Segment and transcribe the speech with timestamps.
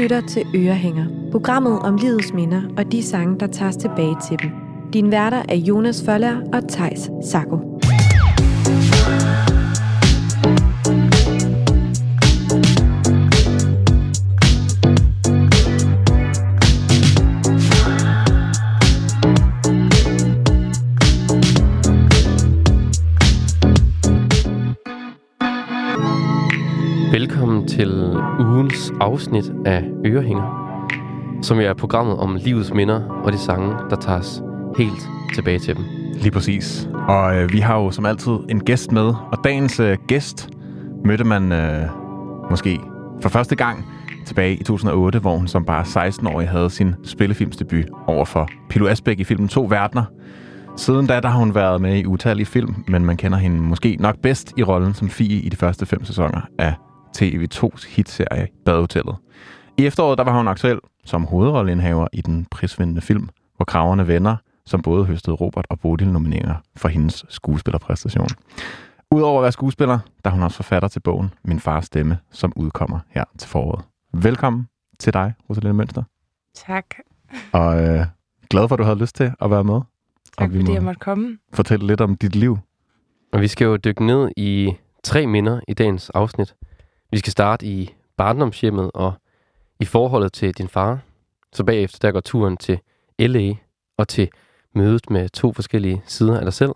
[0.00, 4.50] Lytter til Ørehænger, programmet om livets minder og de sange, der tages tilbage til dem.
[4.92, 7.69] Din værter er Jonas Føller og Tejs Sako.
[29.00, 30.60] Afsnit af Ørehænger,
[31.42, 34.42] som er programmet om livets minder og de sange, der tages
[34.76, 35.84] helt tilbage til dem.
[36.14, 36.88] Lige præcis.
[37.08, 40.48] Og øh, vi har jo som altid en gæst med, og dagens øh, gæst
[41.04, 41.86] mødte man øh,
[42.50, 42.80] måske
[43.22, 43.86] for første gang
[44.26, 49.20] tilbage i 2008, hvor hun som bare 16-årig havde sin spillefilmsdebut over for Pilo Asbæk
[49.20, 50.04] i filmen To Verdener.
[50.76, 53.96] Siden da der har hun været med i utallige film, men man kender hende måske
[54.00, 56.74] nok bedst i rollen som Fie i de første fem sæsoner af
[57.18, 59.16] TV2's hitserie Badehotellet.
[59.78, 64.36] I efteråret der var hun aktuel som hovedrolleindhaver i den prisvindende film, hvor Kraverne Venner,
[64.66, 68.28] som både høstede Robert og Bodil nomineringer for hendes skuespillerpræstation.
[69.10, 72.52] Udover at være skuespiller, der er hun også forfatter til bogen Min fars stemme, som
[72.56, 73.84] udkommer her til foråret.
[74.12, 76.02] Velkommen til dig, Rosalinde Mønster.
[76.54, 76.84] Tak.
[77.52, 78.06] Og øh,
[78.50, 79.74] glad for, at du havde lyst til at være med.
[79.74, 81.38] Tak og vi fordi må jeg måtte komme.
[81.52, 82.58] fortælle lidt om dit liv.
[83.32, 84.72] Og vi skal jo dykke ned i
[85.04, 86.54] tre minder i dagens afsnit.
[87.10, 89.12] Vi skal starte i barndomshjemmet og
[89.80, 90.98] i forholdet til din far.
[91.52, 92.80] Så bagefter der går turen til
[93.18, 93.54] LA
[93.98, 94.28] og til
[94.74, 96.72] mødet med to forskellige sider af dig selv.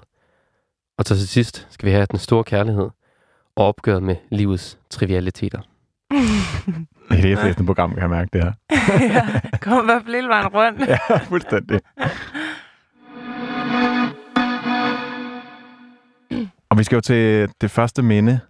[0.99, 2.91] Og til sidst skal vi have den store kærlighed
[3.57, 5.61] og opgøret med livets trivialiteter.
[7.11, 8.53] Det er det program, kan jeg mærke det her.
[9.15, 10.81] ja, kom i hvert fald hele vejen rundt.
[11.11, 11.81] ja, fuldstændig.
[16.71, 18.41] Og vi skal jo til det første minde,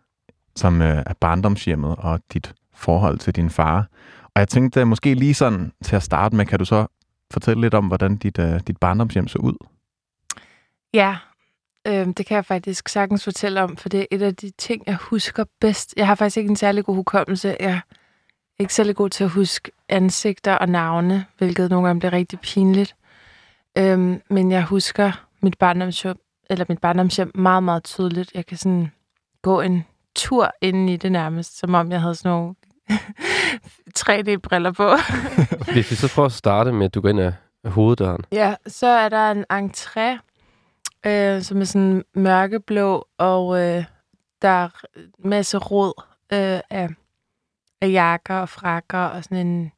[0.56, 3.88] som øh, er barndomshjemmet og dit forhold til din far.
[4.24, 6.86] Og jeg tænkte øh, måske lige sådan til at starte med, kan du så
[7.32, 9.66] fortælle lidt om, hvordan dit, øh, dit barndomshjem så ud?
[10.94, 11.16] Ja,
[11.86, 14.82] øh, det kan jeg faktisk sagtens fortælle om, for det er et af de ting,
[14.86, 15.94] jeg husker bedst.
[15.96, 17.56] Jeg har faktisk ikke en særlig god hukommelse.
[17.60, 17.80] Jeg er
[18.58, 22.96] ikke særlig god til at huske ansigter og navne, hvilket nogle gange bliver rigtig pinligt.
[23.78, 26.18] Øh, men jeg husker mit barndomshjem,
[26.50, 28.32] eller mit barndomshjem meget, meget tydeligt.
[28.34, 28.90] Jeg kan sådan
[29.42, 29.84] gå en
[30.16, 32.54] tur ind i det nærmest, som om jeg havde sådan nogle
[33.98, 34.90] 3D-briller på.
[35.72, 37.32] Hvis vi så prøver at starte med, at du går ind af
[37.64, 38.24] hoveddøren.
[38.32, 40.18] Ja, så er der en entré,
[41.06, 43.84] øh, som er sådan mørkeblå, og øh,
[44.42, 44.68] der er
[45.18, 46.88] masse rod øh, af,
[47.80, 49.72] af jakker og frakker, og sådan en,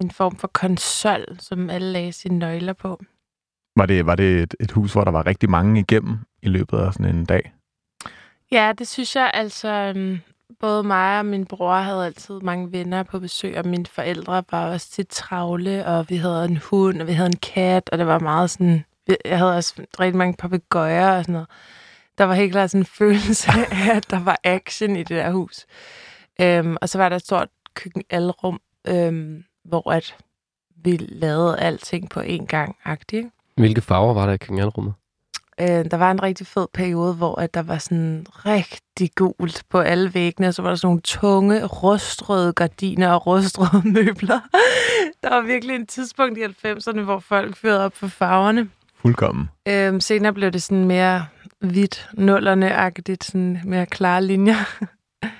[0.00, 3.00] en form for konsol, som alle lagde sine nøgler på.
[3.76, 6.78] Var det, var det et, et hus, hvor der var rigtig mange igennem i løbet
[6.78, 7.52] af sådan en dag?
[8.52, 9.68] Ja, det synes jeg altså.
[9.68, 10.20] Øhm,
[10.60, 14.72] både mig og min bror havde altid mange venner på besøg, og mine forældre var
[14.72, 18.06] også til travle, og vi havde en hund, og vi havde en kat, og det
[18.06, 18.84] var meget sådan...
[19.24, 21.48] Jeg havde også rigtig mange papegøjer og sådan noget.
[22.18, 25.30] Der var helt klart sådan en følelse af, at der var action i det der
[25.30, 25.66] hus.
[26.40, 30.16] Øhm, og så var der et stort køkkenalrum, øhm, hvor at
[30.84, 32.76] vi lavede alting på én gang.
[33.12, 33.30] Ikke?
[33.56, 34.94] Hvilke farver var der i køkkenalrummet?
[35.60, 39.78] Øh, der var en rigtig fed periode, hvor at der var sådan rigtig gult på
[39.78, 44.40] alle væggene, og så var der sådan nogle tunge, rustrøde gardiner og rustrøde møbler.
[45.22, 48.68] der var virkelig en tidspunkt i 90'erne, hvor folk fyrede op for farverne.
[49.02, 49.48] Fuldkommen.
[49.68, 51.26] Øhm, senere blev det sådan mere
[51.60, 54.84] hvidt, nullerne-agtigt, sådan mere klare linjer.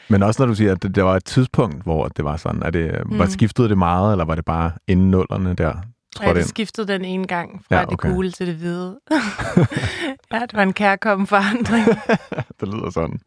[0.08, 2.62] Men også når du siger, at det, der var et tidspunkt, hvor det var sådan,
[2.62, 3.18] er det, mm.
[3.18, 5.72] var skiftede det meget, eller var det bare inden nullerne der?
[6.20, 8.08] Ja, det skiftede den ene gang fra Ja, okay.
[8.08, 9.00] det gule til det hvide.
[10.32, 11.86] ja, det var en kærkommen forandring.
[12.60, 13.20] det lyder sådan.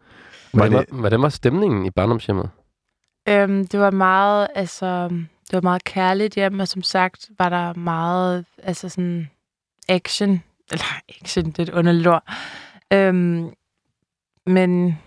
[0.53, 2.49] Var Hvordan det, var, hvordan var stemningen i barndomshjemmet?
[3.29, 5.07] Øhm, det var meget, altså,
[5.47, 9.29] det var meget kærligt hjem, og som sagt var der meget, altså sådan,
[9.89, 10.43] action.
[10.71, 10.85] Eller
[11.21, 12.23] action, det er et underligt ord.
[12.93, 13.53] Øhm,
[14.45, 14.99] men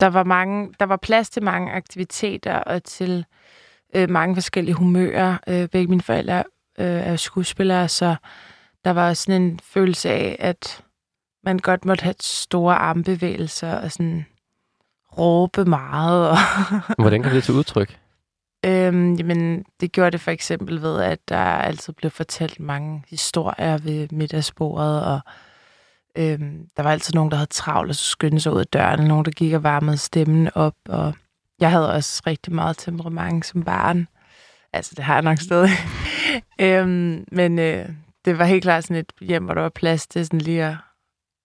[0.00, 3.24] der var mange, der var plads til mange aktiviteter og til
[3.96, 5.36] øh, mange forskellige humører.
[5.48, 6.44] Øh, begge mine forældre
[6.78, 8.16] øh, er skuespillere, så
[8.84, 10.84] der var sådan en følelse af, at
[11.44, 14.26] man godt måtte have store armbevægelser og sådan
[15.18, 16.30] råbe meget.
[16.30, 16.36] Og
[16.98, 17.98] Hvordan kom det til udtryk?
[18.64, 23.78] øhm, jamen, det gjorde det for eksempel ved, at der altid blev fortalt mange historier
[23.78, 25.20] ved middagsbordet, og
[26.18, 29.08] øhm, der var altid nogen, der havde travlt og så skyndte sig ud af døren,
[29.08, 31.14] nogen, der gik og varmede stemmen op, og
[31.60, 34.08] jeg havde også rigtig meget temperament som barn.
[34.72, 35.70] Altså, det har jeg nok stadig.
[36.60, 37.88] øhm, men øh,
[38.24, 40.76] det var helt klart sådan et hjem, hvor der var plads til sådan lige at,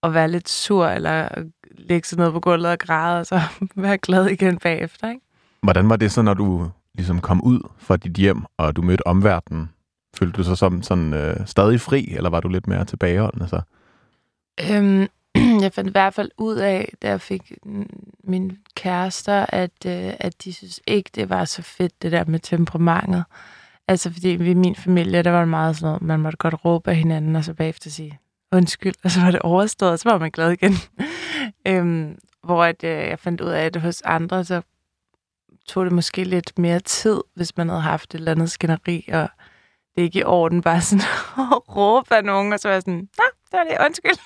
[0.04, 1.30] at være lidt sur, eller
[1.78, 3.42] lægge sig ned på gulvet og græde, og så
[3.76, 5.22] være glad igen bagefter, ikke?
[5.64, 9.08] Hvordan var det så, når du ligesom kom ud fra dit hjem, og du mødte
[9.08, 9.70] omverdenen?
[10.16, 13.62] Følte du sig som sådan øh, stadig fri, eller var du lidt mere tilbageholdende så?
[14.72, 15.08] Øhm,
[15.64, 17.54] jeg fandt i hvert fald ud af, da jeg fik
[18.30, 22.40] min kærester, at, øh, at de synes ikke, det var så fedt, det der med
[22.40, 23.24] temperamentet.
[23.88, 26.66] Altså, fordi vi i min familie, der var det meget sådan noget, man måtte godt
[26.66, 28.20] råbe af hinanden, og så bagefter sige
[28.52, 30.74] undskyld, og så var det overstået, og så var man glad igen.
[31.68, 34.62] øhm, hvor at, øh, jeg fandt ud af, at hos andre, så
[35.68, 39.30] tog det måske lidt mere tid, hvis man havde haft et eller andet skænderi, og
[39.96, 41.06] det er ikke i orden bare sådan
[41.56, 44.18] at råbe af nogen, og så var jeg sådan, nej, det var det, undskyld.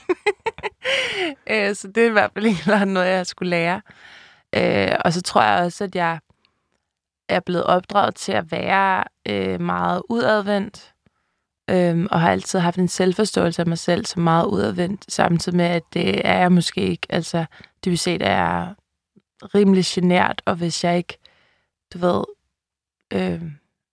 [1.51, 3.81] øh, så det er i hvert fald ikke noget, jeg skulle lære.
[4.55, 6.19] Øh, og så tror jeg også, at jeg
[7.29, 10.93] er blevet opdraget til at være øh, meget udadvendt,
[11.69, 15.65] øh, og har altid haft en selvforståelse af mig selv som meget udadvendt, samtidig med,
[15.65, 17.07] at det er jeg måske ikke.
[17.09, 17.45] Altså,
[17.83, 18.73] det vil sige, jeg er
[19.55, 21.17] rimelig genert, og hvis jeg ikke,
[21.93, 22.23] du ved,
[23.13, 23.41] øh,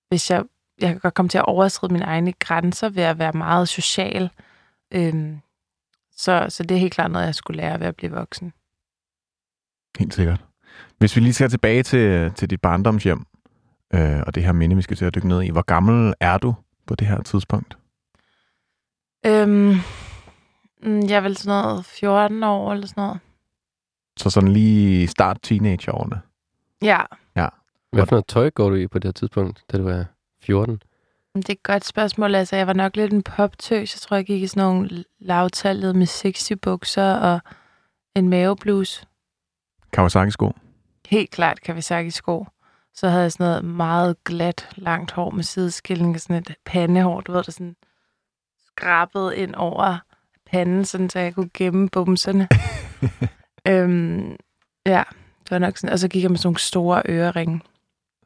[0.09, 0.45] hvis jeg,
[0.81, 4.23] jeg kan godt komme til at overskride mine egne grænser ved at være meget social,
[4.23, 4.31] øh,
[6.17, 8.53] så, så det er helt klart noget, jeg skulle lære ved at blive voksen.
[9.99, 10.45] Helt sikkert.
[10.99, 13.27] Hvis vi lige skal tilbage til, til dit barndomshjem,
[13.95, 15.51] øh, og det her minde, vi skal til at dykke ned i.
[15.51, 16.55] Hvor gammel er du
[16.87, 17.79] på det her tidspunkt?
[19.27, 19.77] Øhm,
[20.83, 23.21] mm, jeg er vel sådan noget 14 år eller sådan noget.
[24.17, 26.21] Så sådan lige start teenageårene?
[26.83, 27.01] Ja.
[27.37, 27.49] Ja.
[27.93, 30.05] Hvad for noget tøj går du i på det her tidspunkt, da du er
[30.43, 30.83] 14?
[31.35, 32.35] Det er et godt spørgsmål.
[32.35, 33.95] Altså, jeg var nok lidt en poptøs.
[33.95, 37.41] Jeg tror, jeg gik i sådan nogle lavtallet med sexy bukser og
[38.17, 39.07] en mavebluse.
[39.93, 40.53] Kawasaki-sko?
[41.07, 42.47] Helt klart Kawasaki-sko.
[42.95, 47.21] Så havde jeg sådan noget meget glat, langt hår med sideskilling og sådan et pandehår,
[47.21, 47.77] du ved, der sådan
[48.67, 49.99] skrabet ind over
[50.47, 52.49] panden, sådan, så jeg kunne gemme bumserne.
[53.69, 54.37] øhm,
[54.87, 55.03] ja,
[55.43, 55.93] det var nok sådan.
[55.93, 57.61] Og så gik jeg med sådan nogle store øreringe.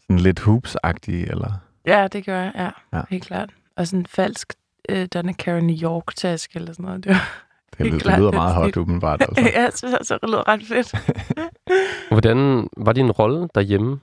[0.01, 1.64] Sådan lidt hoops-agtige, eller?
[1.87, 2.99] Ja, det gør jeg, ja.
[2.99, 3.03] ja.
[3.11, 3.51] Helt klart.
[3.77, 4.53] Og sådan en falsk
[4.89, 7.05] øh, Donna Karen New York-taske eller sådan noget.
[7.05, 7.19] Det, var
[7.79, 9.23] det, lyder, klart, det lyder meget hot, åbenbart.
[9.23, 9.41] Altså.
[9.55, 10.95] ja, jeg synes altså, det lyder ret fedt.
[12.13, 14.01] Hvordan var din rolle derhjemme?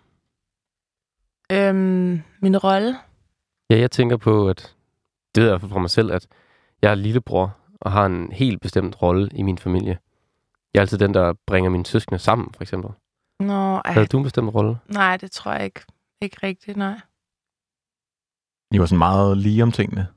[1.51, 2.97] Øhm, min rolle?
[3.69, 4.75] Ja, jeg tænker på, at
[5.35, 6.27] det ved jeg fra mig selv, at
[6.81, 9.97] jeg er lillebror og har en helt bestemt rolle i min familie.
[10.73, 12.91] Jeg er altid den, der bringer mine søskende sammen, for eksempel.
[13.39, 13.91] Nå, ej.
[13.93, 14.77] Havde du en bestemt rolle?
[14.87, 15.81] Nej, det tror jeg ikke.
[16.21, 16.99] Ikke rigtigt, nej.
[18.71, 20.07] I var sådan meget lige om tingene?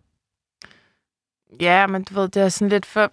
[1.60, 3.12] Ja, men du ved, det er sådan lidt for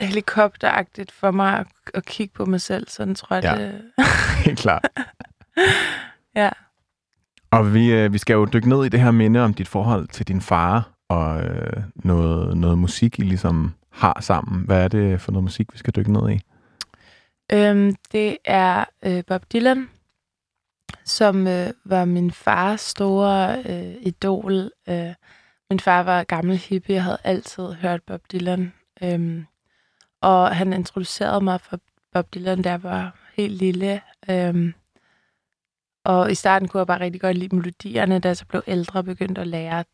[0.00, 2.88] helikopteragtigt for mig at, at kigge på mig selv.
[2.88, 3.64] Sådan tror jeg, ja.
[3.64, 3.82] det...
[4.44, 4.88] helt klart.
[6.36, 6.50] ja.
[7.50, 10.08] Og vi, øh, vi skal jo dykke ned i det her minde om dit forhold
[10.08, 14.64] til din far, og øh, noget, noget musik, I ligesom har sammen.
[14.66, 16.40] Hvad er det for noget musik, vi skal dykke ned i?
[17.52, 19.88] Øhm, det er øh, Bob Dylan,
[21.08, 24.70] som øh, var min fars store øh, idol.
[24.88, 25.14] Øh,
[25.70, 28.72] min far var gammel hippie, jeg havde altid hørt Bob Dylan.
[29.02, 29.44] Øh,
[30.20, 31.80] og han introducerede mig for
[32.12, 34.00] Bob Dylan, da jeg var helt lille.
[34.30, 34.72] Øh,
[36.04, 39.00] og i starten kunne jeg bare rigtig godt lide melodierne, da jeg så blev ældre
[39.00, 39.84] og begyndte at lære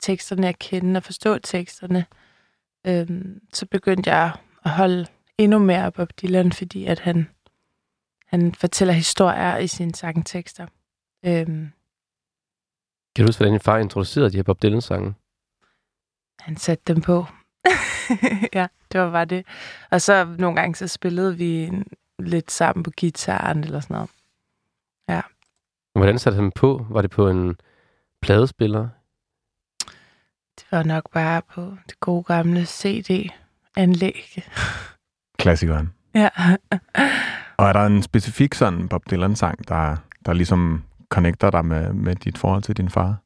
[0.00, 2.06] teksterne at kende og forstå teksterne.
[2.86, 3.08] Øh,
[3.52, 4.32] så begyndte jeg
[4.64, 5.06] at holde
[5.38, 7.28] endnu mere Bob Dylan, fordi at han,
[8.30, 10.66] han fortæller historier i sine sangtekster.
[11.26, 11.70] Øhm,
[13.16, 15.14] kan du huske, hvordan din far introducerede de her Bob Dylan-sange?
[16.40, 17.26] Han satte dem på.
[18.58, 19.46] ja, det var bare det.
[19.90, 21.70] Og så nogle gange så spillede vi
[22.18, 24.10] lidt sammen på gitaren eller sådan noget.
[25.08, 25.20] Ja.
[25.98, 26.86] Hvordan satte han på?
[26.90, 27.56] Var det på en
[28.22, 28.88] pladespiller?
[30.56, 34.44] Det var nok bare på det gode gamle CD-anlæg.
[35.38, 35.94] Klassikeren.
[36.14, 36.28] Ja.
[37.60, 42.16] Og er der en specifik sådan Bob Dylan-sang, der, der ligesom connecter dig med, med
[42.16, 43.16] dit forhold til din far?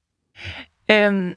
[0.90, 1.34] Øhm,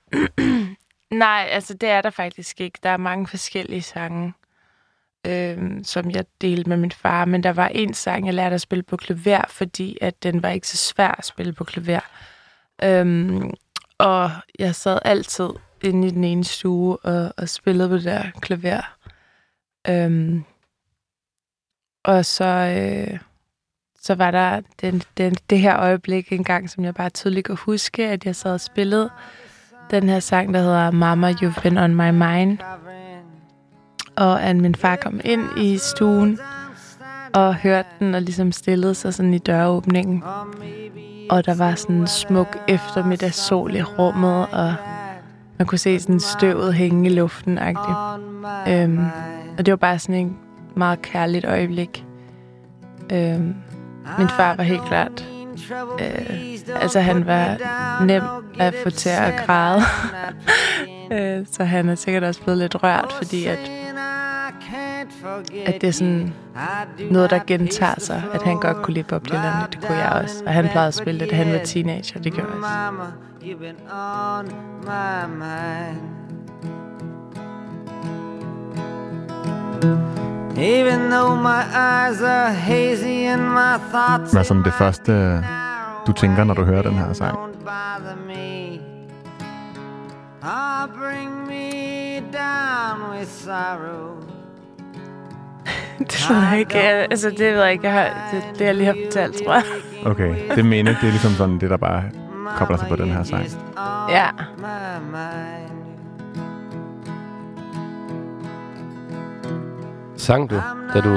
[1.25, 2.79] nej, altså det er der faktisk ikke.
[2.83, 4.33] Der er mange forskellige sange,
[5.27, 7.25] øhm, som jeg delte med min far.
[7.25, 10.49] Men der var en sang, jeg lærte at spille på klaver, fordi at den var
[10.49, 12.05] ikke så svær at spille på klaver.
[12.83, 13.51] Øhm,
[13.97, 15.49] og jeg sad altid
[15.83, 18.95] inde i den ene stue og, og spillede på det der klaver.
[19.89, 20.43] Øhm,
[22.07, 23.19] og så, øh,
[24.01, 28.07] så var der den, den, det her øjeblik engang, som jeg bare tydeligt kan huske,
[28.07, 29.09] at jeg sad og spillede
[29.91, 32.57] den her sang, der hedder Mama, You've Been On My Mind.
[34.15, 36.39] Og at min far kom ind i stuen
[37.33, 40.23] og hørte den og ligesom stillede sig sådan i døråbningen.
[41.29, 44.75] Og der var sådan en smuk eftermiddagssol i rummet, og
[45.57, 47.59] man kunne se sådan støvet hænge i luften.
[48.67, 49.05] Øhm,
[49.57, 50.37] og det var bare sådan en
[50.77, 52.05] meget kærligt øjeblik.
[53.11, 53.39] Øh,
[54.17, 55.27] min far var helt klart
[55.99, 56.47] øh,
[56.81, 57.57] altså han var
[58.05, 58.23] nem
[58.59, 59.81] at få til at græde.
[61.11, 63.59] øh, så han er sikkert også blevet lidt rørt, fordi at,
[65.65, 66.33] at det er sådan
[67.11, 70.43] noget, der gentager sig, at han godt kunne lide Bob Dylan, det kunne jeg også.
[70.45, 72.57] Og han plejede at spille det, da han var teenager, det gjorde jeg
[79.81, 80.16] også.
[80.59, 85.43] Even though my eyes are hazy and my thoughts Hvad er sådan det første,
[86.07, 87.37] du tænker, når du hører den her sang?
[90.99, 94.15] bring me down with sorrow.
[95.99, 96.77] det ved jeg ikke.
[96.77, 97.87] Altså, det ved jeg ikke.
[97.87, 99.63] Jeg har, det, det, jeg lige har fortalt, tror jeg.
[100.05, 102.03] Okay, det mener det er ligesom sådan det, der bare
[102.57, 103.45] kobler sig på den her sang.
[104.09, 104.29] Ja.
[110.17, 110.61] Sang du,
[110.93, 111.09] da du,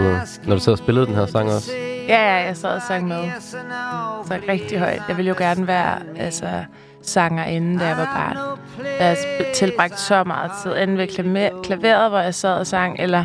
[0.45, 1.73] når du sad og spillede den her sang også?
[2.09, 3.31] Ja, ja, jeg sad og sang med.
[3.41, 5.03] Så rigtig højt.
[5.09, 6.65] Jeg ville jo gerne være altså,
[7.03, 8.59] sanger inden, da jeg var barn.
[9.01, 9.17] Jeg har
[9.55, 13.25] tilbragt så meget tid, enten ved klaveret, hvor jeg sad og sang, eller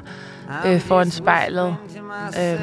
[0.66, 1.76] øh, foran spejlet,
[2.40, 2.60] øh,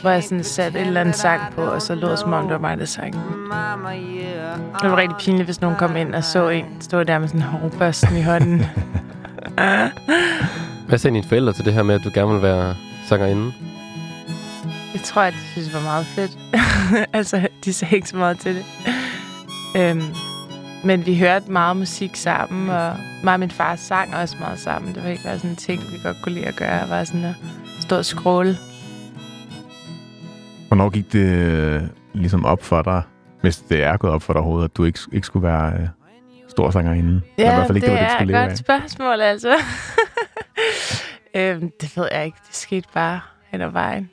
[0.00, 2.52] hvor jeg sådan satte et eller andet sang på, og så lød som om, det
[2.52, 3.14] var mig, der sang.
[4.82, 7.40] Det var rigtig pinligt, hvis nogen kom ind og så en stå der med sådan
[7.40, 8.66] en hårbørsten i hånden.
[10.92, 13.52] Hvad sagde dine forældre til det her med, at du gerne vil være sangerinde?
[14.94, 16.38] Jeg tror, at de synes, det var meget fedt.
[17.18, 18.64] altså, de sagde ikke så meget til det.
[19.76, 20.02] Øhm,
[20.84, 24.94] men vi hørte meget musik sammen, og mig og min far sang også meget sammen.
[24.94, 26.88] Det var ikke bare sådan en ting, vi godt kunne lide at gøre.
[26.88, 27.34] Var sådan at
[27.80, 28.56] stå og scrolle.
[30.68, 31.82] Hvornår gik det øh,
[32.14, 33.02] ligesom op for dig,
[33.40, 35.88] hvis det er gået op for dig overhovedet, at du ikke, ikke skulle være øh,
[36.48, 37.20] stor sangerinde?
[37.38, 39.54] Ja, Eller i hvert fald ikke, det, det, var det er et godt spørgsmål, altså.
[41.36, 42.38] øhm, det ved jeg ikke.
[42.46, 44.10] Det skete bare hen ad vejen.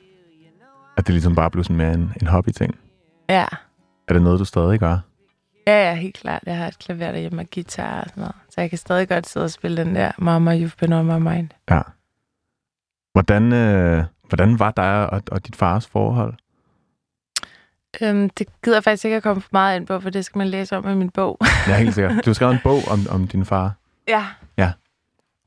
[0.96, 2.78] At det ligesom bare blev sådan mere en, en hobby-ting?
[3.28, 3.46] Ja.
[4.08, 4.98] Er det noget, du stadig gør?
[5.66, 6.42] Ja, ja, helt klart.
[6.46, 8.34] Jeg har et klaver derhjemme og guitar og sådan noget.
[8.50, 11.28] Så jeg kan stadig godt sidde og spille den der Mama, you've been on my
[11.34, 11.48] mind.
[11.70, 11.80] Ja.
[13.12, 16.34] Hvordan, øh, hvordan var dig og, og dit fars forhold?
[18.02, 20.38] Øhm, det gider jeg faktisk ikke at komme for meget ind på, for det skal
[20.38, 21.38] man læse om i min bog.
[21.68, 22.24] ja, helt sikkert.
[22.24, 23.72] Du har skrevet en bog om, om din far.
[24.08, 24.26] Ja.
[24.58, 24.72] Ja.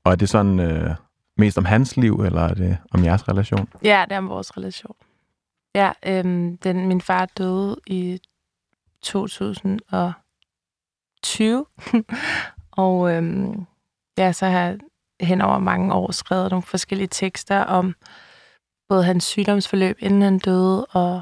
[0.03, 0.95] Og er det sådan øh,
[1.37, 3.69] mest om hans liv, eller er det om jeres relation?
[3.83, 4.95] Ja, det er om vores relation.
[5.75, 8.19] Ja, øhm, den, min far døde i
[9.01, 11.65] 2020.
[12.71, 13.65] og øhm,
[14.17, 14.79] ja, så har jeg
[15.21, 17.95] hen over mange år skrevet nogle forskellige tekster om
[18.89, 21.21] både hans sygdomsforløb, inden han døde, og,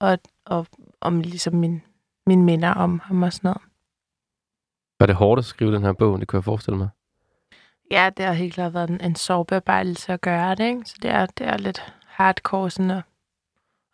[0.00, 0.66] og, og
[1.00, 1.82] om ligesom min,
[2.26, 3.62] min minder om ham og sådan noget.
[5.00, 6.20] Var det hårdt at skrive den her bog?
[6.20, 6.88] Det kunne jeg forestille mig.
[7.90, 10.82] Ja, det har helt klart været en, en sorgbearbejdelse at gøre det, ikke?
[10.84, 13.02] Så det er, det er lidt hardcore sådan at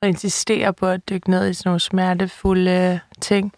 [0.04, 3.52] og insistere på at dykke ned i sådan nogle smertefulde ting.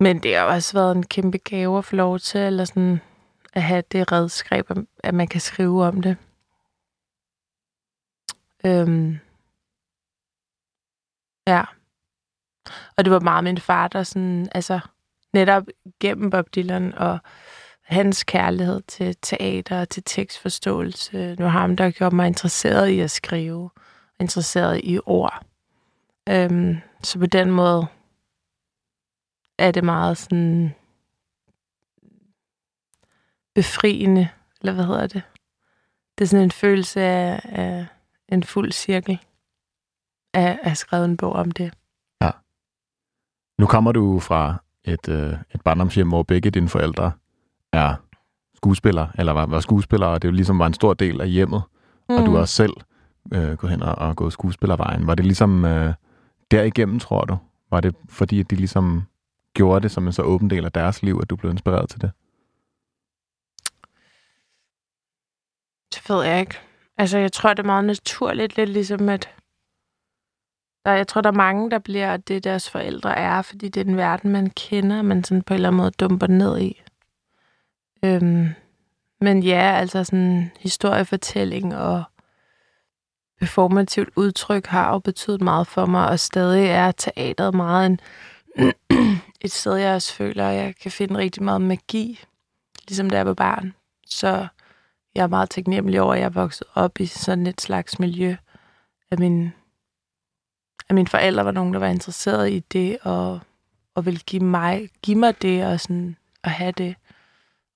[0.00, 3.00] Men det har også været en kæmpe gave at få lov til, eller sådan
[3.52, 4.70] at have det redskab,
[5.04, 6.16] at man kan skrive om det.
[8.64, 9.18] Øhm.
[11.46, 11.64] Ja.
[12.96, 14.80] Og det var meget min far, der sådan, altså
[15.32, 15.64] netop
[16.00, 17.18] gennem Bob Dylan og
[17.90, 21.36] hans kærlighed til teater og til tekstforståelse.
[21.38, 23.70] Nu har ham, der gjort mig interesseret i at skrive
[24.20, 25.46] interesseret i ord.
[26.28, 27.86] Øhm, så på den måde
[29.58, 30.74] er det meget sådan
[33.54, 34.28] befriende,
[34.60, 35.22] eller hvad hedder det?
[36.18, 37.86] Det er sådan en følelse af, af
[38.28, 39.20] en fuld cirkel
[40.34, 41.74] af at have skrevet en bog om det.
[42.22, 42.30] Ja.
[43.58, 47.12] Nu kommer du fra et, øh, et barndomshjem, hvor begge dine forældre
[47.72, 47.94] er
[48.56, 51.62] skuespillere, eller var, var skuespillere, og det jo ligesom var en stor del af hjemmet,
[52.08, 52.16] mm.
[52.16, 52.36] og du mm.
[52.36, 52.72] også selv
[53.34, 55.06] øh, gået hen og, og gået skuespillervejen.
[55.06, 55.94] Var det ligesom øh,
[56.50, 57.38] derigennem, tror du?
[57.70, 59.02] Var det fordi, at de ligesom
[59.54, 62.00] gjorde det som en så åben del af deres liv, at du blev inspireret til
[62.00, 62.10] det?
[65.94, 66.54] Det ved jeg ikke.
[66.98, 69.30] Altså, jeg tror, det er meget naturligt, lidt ligesom at
[70.84, 73.84] der, jeg tror, der er mange, der bliver det, deres forældre er, fordi det er
[73.84, 76.82] den verden, man kender, man sådan på en eller anden måde dumper ned i.
[78.04, 78.48] Øhm,
[79.20, 82.04] men ja, altså sådan historiefortælling og
[83.40, 88.00] performativt udtryk har jo betydet meget for mig, og stadig er teateret meget en,
[89.44, 92.20] et sted, jeg også føler, at jeg kan finde rigtig meget magi,
[92.88, 93.74] ligesom da jeg var barn.
[94.06, 94.46] Så
[95.14, 98.36] jeg er meget taknemmelig over, at jeg er vokset op i sådan et slags miljø,
[99.10, 99.52] at min,
[100.88, 103.40] at mine forældre var nogen, der var interesseret i det, og,
[103.94, 106.94] og ville give mig, give mig det, og sådan at have det.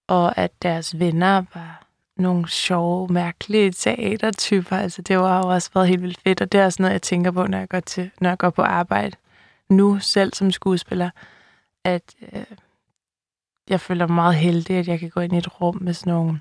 [0.07, 1.85] Og at deres venner var
[2.17, 4.77] nogle sjove, mærkelige teatertyper.
[4.77, 7.03] Altså, det var jo også været helt vildt fedt, og det er også noget, jeg
[7.03, 9.17] tænker på, når jeg går, til, når jeg går på arbejde.
[9.69, 11.11] nu selv som skuespiller,
[11.85, 12.45] at øh,
[13.69, 16.13] jeg føler mig meget heldig, at jeg kan gå ind i et rum med sådan
[16.13, 16.41] nogle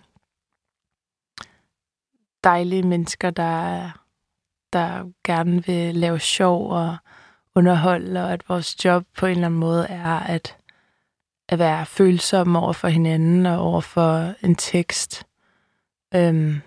[2.43, 3.89] dejlige mennesker, der,
[4.74, 6.98] der gerne vil lave sjov og
[7.55, 10.58] underholde, og at vores job på en eller anden måde er at,
[11.50, 15.23] at være følsomme over for hinanden og over for en tekst.
[16.15, 16.62] Øhm,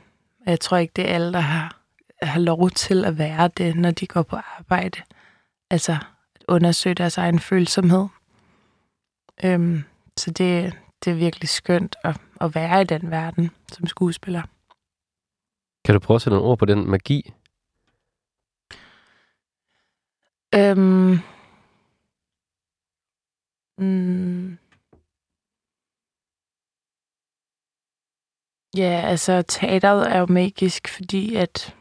[0.47, 1.81] jeg tror ikke, det er alle, der har,
[2.23, 5.03] har lov til at være det, når de går på arbejde.
[5.71, 8.07] Altså at undersøge deres egen følsomhed.
[9.45, 9.85] Øhm,
[10.17, 14.43] så det, det er virkelig skønt at, at være i den verden som skuespiller.
[15.85, 17.33] Kan du prøve at sætte nogle ord på den magi?
[20.55, 21.19] Øhm,
[23.79, 24.59] mm,
[28.77, 31.75] ja, altså teateret er jo magisk, fordi at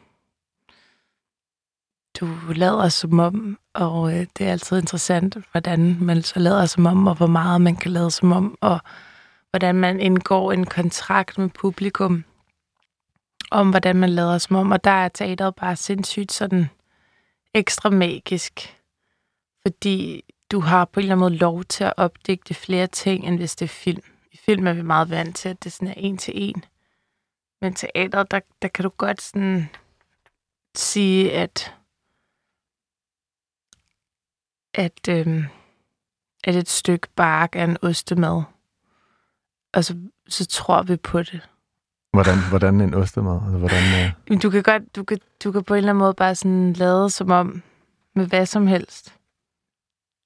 [2.20, 6.86] du lader som om, og øh, det er altid interessant, hvordan man så lader som
[6.86, 8.78] om, og hvor meget man kan lade som om, og
[9.50, 12.24] hvordan man indgår en kontrakt med publikum
[13.50, 16.70] om, hvordan man lader som om, og der er teateret bare sindssygt sådan
[17.54, 18.76] ekstra magisk,
[19.66, 23.38] fordi du har på en eller anden måde lov til at opdigte flere ting, end
[23.38, 24.02] hvis det er film.
[24.32, 26.64] I film er vi meget vant til, at det sådan er en til en.
[27.60, 29.68] Men teateret, der, der kan du godt sådan
[30.74, 31.76] sige, at
[34.76, 35.44] at, øhm,
[36.44, 38.42] at et stykke bark er en ostemad.
[39.72, 39.96] Og så,
[40.28, 41.48] så tror vi på det.
[42.12, 43.40] Hvordan, hvordan en ostemad?
[43.42, 44.42] Altså, hvordan, uh...
[44.42, 47.10] Du kan godt, du kan, du kan på en eller anden måde bare sådan lade
[47.10, 47.62] som om
[48.14, 49.14] med hvad som helst.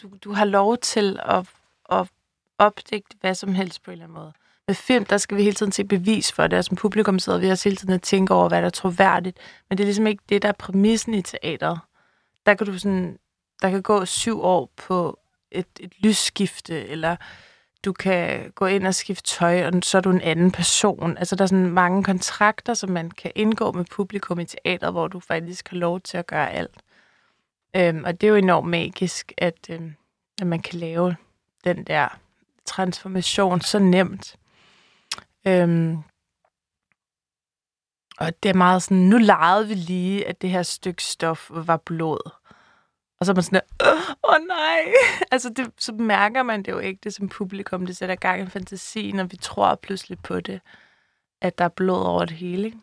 [0.02, 1.50] Du, du har lov til at,
[1.90, 2.10] at
[2.58, 4.32] opdægte hvad som helst på en eller anden måde.
[4.70, 7.38] Med film, der skal vi hele tiden se bevis for det, og som publikum sidder
[7.38, 9.38] vi også hele tiden og tænker over, hvad der er troværdigt.
[9.68, 11.78] Men det er ligesom ikke det, der er præmissen i teateret.
[12.46, 13.18] Der kan du sådan,
[13.62, 15.18] der kan gå syv år på
[15.50, 17.16] et, et lysskifte, eller
[17.84, 21.18] du kan gå ind og skifte tøj, og så er du en anden person.
[21.18, 25.08] Altså, der er sådan mange kontrakter, som man kan indgå med publikum i teateret, hvor
[25.08, 26.80] du faktisk har lov til at gøre alt.
[27.76, 29.94] Øhm, og det er jo enormt magisk, at, øhm,
[30.40, 31.16] at man kan lave
[31.64, 32.08] den der
[32.66, 34.36] transformation så nemt.
[35.46, 35.96] Øhm,
[38.20, 41.76] og det er meget sådan, nu legede vi lige, at det her stykke stof var
[41.76, 42.30] blod.
[43.20, 44.92] Og så er man sådan, åh oh, nej.
[45.32, 47.86] altså, det, så mærker man det jo ikke, det som publikum.
[47.86, 50.60] Det sætter gang i fantasien, og vi tror pludselig på det,
[51.40, 52.64] at der er blod over det hele.
[52.64, 52.78] Ikke?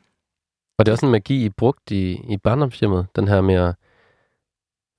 [0.78, 3.76] Og det er også en magi, I brugt i, i barndomshjemmet, den her med at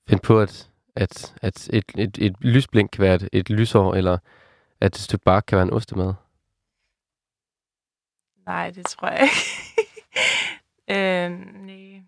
[0.08, 4.18] finde på, at, at, at et, et, et lysblink kan være et, et lysår, eller
[4.80, 6.14] at et stykke bark kan være en ostemad.
[8.48, 9.36] Nej, det tror jeg ikke.
[10.94, 11.30] øh,
[11.66, 12.02] nej.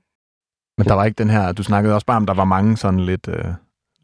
[0.78, 3.00] Men der var ikke den her, du snakkede også bare om, der var mange sådan
[3.00, 3.44] lidt, øh,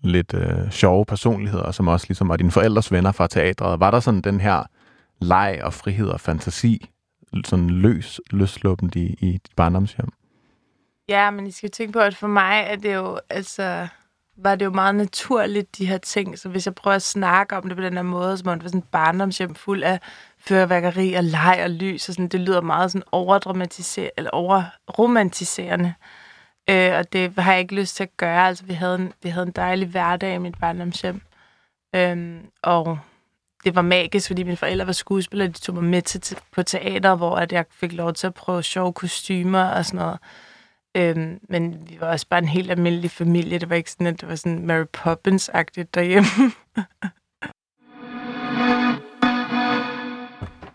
[0.03, 3.81] lidt øh, sjove personligheder, som også ligesom var dine forældres venner fra teatret.
[3.81, 4.63] Var der sådan den her
[5.21, 6.91] leg og frihed og fantasi,
[7.45, 10.09] sådan løs, løsluppen i, i dit barndomshjem?
[11.09, 13.89] Ja, men I skal tænke på, at for mig er det jo, altså,
[14.37, 16.39] var det jo meget naturligt, de her ting.
[16.39, 18.65] Så hvis jeg prøver at snakke om det på den her måde, som om det
[18.65, 20.01] var sådan et barndomshjem fuld af
[20.39, 25.95] fyrværkeri og leg og lys, og sådan, det lyder meget sådan overdramatiseret, eller overromantiserende.
[26.71, 28.49] Øh, og det har jeg ikke lyst til at gøre.
[28.49, 31.21] Altså, vi havde en, vi havde en dejlig hverdag i mit barndomshjem.
[31.95, 32.99] Øh, og
[33.65, 35.49] det var magisk, fordi mine forældre var skuespillere.
[35.49, 38.63] De tog mig med til, på teater, hvor at jeg fik lov til at prøve
[38.63, 40.19] sjove kostymer og sådan noget.
[40.97, 43.59] Øhm, men vi var også bare en helt almindelig familie.
[43.59, 46.29] Det var ikke sådan, at det var sådan Mary Poppins-agtigt derhjemme.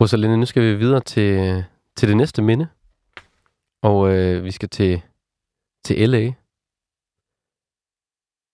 [0.01, 1.63] Rosalinde, nu skal vi videre til,
[1.95, 2.67] til det næste minde.
[3.83, 5.01] Og øh, vi skal til
[5.85, 6.33] til LA.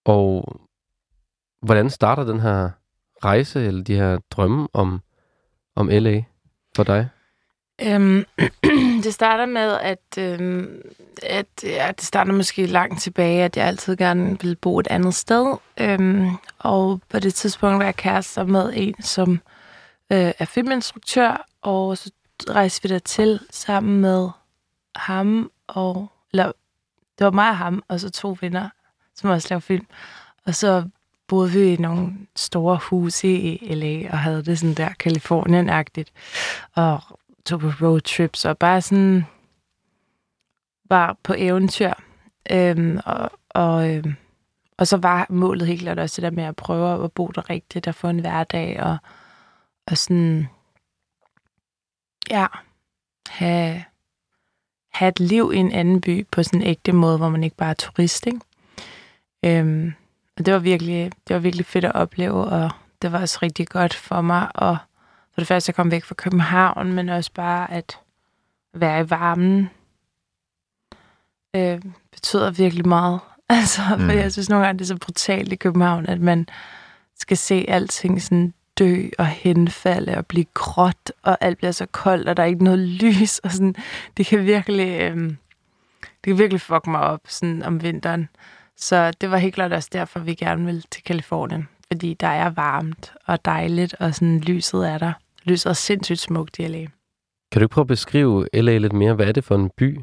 [0.05, 0.59] Og
[1.61, 2.69] hvordan starter den her
[3.23, 5.01] rejse, eller de her drømme om,
[5.75, 6.23] om LA
[6.75, 7.09] for dig?
[7.81, 8.25] Øhm,
[9.03, 10.81] det starter med, at, øhm,
[11.23, 15.15] at ja, det starter måske langt tilbage, at jeg altid gerne ville bo et andet
[15.15, 15.57] sted.
[15.77, 19.31] Øhm, og på det tidspunkt var jeg kærester med en, som
[20.11, 22.11] øh, er filminstruktør, og så
[22.49, 24.29] rejste vi der til sammen med
[24.95, 26.51] ham, og, eller
[27.19, 28.69] det var mig og ham, og så to venner,
[29.15, 29.87] som også lavede film.
[30.45, 30.89] Og så
[31.27, 36.11] boede vi i nogle store huse i LA, og havde det sådan der Kalifornien-agtigt.
[36.75, 37.01] Og
[37.47, 39.25] tog på roadtrips, og bare sådan
[40.89, 41.93] var på eventyr.
[42.51, 44.15] Øhm, og, og, øhm,
[44.77, 47.49] og så var målet helt klart også det der med at prøve at bo der
[47.49, 48.97] rigtigt, og få en hverdag, og,
[49.87, 50.47] og sådan,
[52.29, 52.47] ja,
[53.29, 53.83] have,
[54.93, 57.55] have et liv i en anden by på sådan en ægte måde, hvor man ikke
[57.55, 58.39] bare er turist, ikke?
[59.45, 59.93] Øhm,
[60.37, 63.67] og det var virkelig, det var virkelig fedt at opleve, og det var også rigtig
[63.67, 64.77] godt for mig at
[65.37, 67.99] for det første at komme væk fra København, men også bare at
[68.73, 69.69] være i varmen
[71.55, 73.19] øh, betyder virkelig meget.
[73.49, 74.09] Altså, for Mm.
[74.09, 76.47] jeg synes nogle gange, det er så brutalt i København, at man
[77.19, 82.29] skal se alting sådan dø og henfalde og blive gråt, og alt bliver så koldt,
[82.29, 83.75] og der er ikke noget lys, og sådan,
[84.17, 85.17] det kan virkelig, øh,
[85.99, 88.29] det kan virkelig fuck mig op sådan om vinteren.
[88.77, 92.49] Så det var helt klart også derfor, vi gerne ville til Kalifornien, fordi der er
[92.49, 95.13] varmt og dejligt, og sådan lyset er der.
[95.47, 96.77] Lyset er sindssygt smukt i LA.
[97.51, 99.13] Kan du ikke prøve at beskrive LA lidt mere?
[99.13, 99.99] Hvad er det for en by?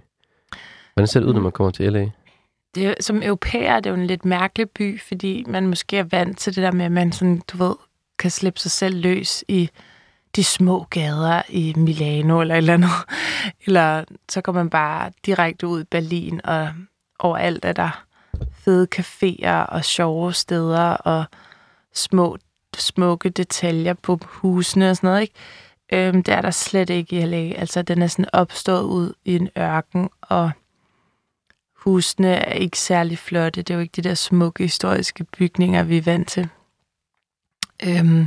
[0.94, 2.10] Hvordan ser det ud, når man kommer til LA?
[2.74, 6.38] det, som europæer er det jo en lidt mærkelig by, fordi man måske er vant
[6.38, 7.74] til det der med, at man sådan, du ved,
[8.18, 9.70] kan slippe sig selv løs i
[10.36, 12.90] de små gader i Milano eller et eller andet.
[13.66, 16.68] Eller så går man bare direkte ud i Berlin, og
[17.18, 18.04] overalt er der
[18.52, 21.24] fede caféer og sjove steder og
[21.94, 22.36] små,
[22.80, 25.34] smukke detaljer på husene og sådan noget, ikke?
[25.92, 27.52] Øhm, det er der slet ikke i LA.
[27.56, 30.50] Altså, den er sådan opstået ud i en ørken, og
[31.76, 33.62] husene er ikke særlig flotte.
[33.62, 36.48] Det er jo ikke de der smukke historiske bygninger, vi er vant til.
[37.86, 38.26] Øhm,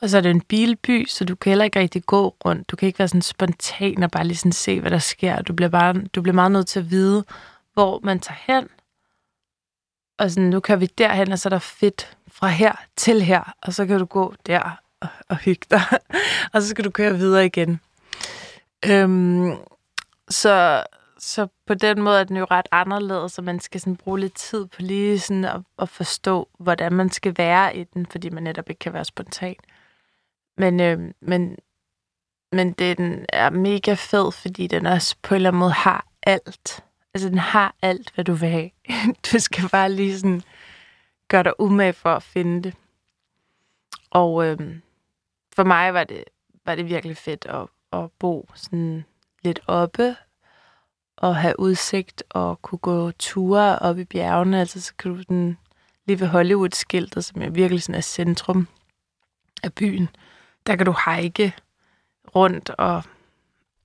[0.00, 2.70] og så er det en bilby, så du kan heller ikke rigtig gå rundt.
[2.70, 5.42] Du kan ikke være sådan spontan og bare lige sådan se, hvad der sker.
[5.42, 7.24] Du bliver, bare, du bliver meget nødt til at vide,
[7.74, 8.68] hvor man tager hen.
[10.18, 13.54] Og sådan, nu kan vi derhen, og så er der fedt fra her til her.
[13.62, 15.82] Og så kan du gå der og, og hygge dig.
[16.52, 17.80] og så skal du køre videre igen.
[18.86, 19.56] Øhm,
[20.28, 20.84] så,
[21.18, 24.34] så på den måde er den jo ret anderledes, så man skal sådan bruge lidt
[24.34, 28.42] tid på lige sådan at, at forstå, hvordan man skal være i den, fordi man
[28.42, 29.56] netop ikke kan være spontan.
[30.58, 31.56] Men, øh, men,
[32.52, 36.84] men den er mega fed, fordi den også på en eller anden måde har alt.
[37.14, 38.70] Altså, den har alt, hvad du vil have.
[39.32, 40.42] Du skal bare lige sådan
[41.32, 42.74] gør dig umage for at finde det.
[44.10, 44.76] Og øh,
[45.54, 46.24] for mig var det,
[46.66, 49.04] var det virkelig fedt at, at bo sådan
[49.42, 50.16] lidt oppe
[51.16, 54.60] og have udsigt og kunne gå ture op i bjergene.
[54.60, 55.58] Altså, så kan du den,
[56.06, 58.68] lige ved Hollywood-skiltet, som er virkelig sådan er centrum
[59.62, 60.08] af byen,
[60.66, 61.54] der kan du hike
[62.34, 63.02] rundt og,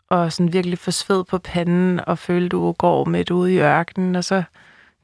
[0.09, 4.15] og sådan virkelig få sved på panden og føle, du går midt ude i ørkenen,
[4.15, 4.43] og så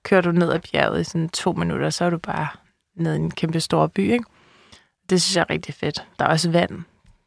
[0.03, 2.47] kører du ned ad bjerget i sådan to minutter, så er du bare
[2.95, 4.25] nede i en kæmpe stor by, ikke?
[5.09, 6.07] Det synes jeg er rigtig fedt.
[6.19, 6.83] Der er også vand,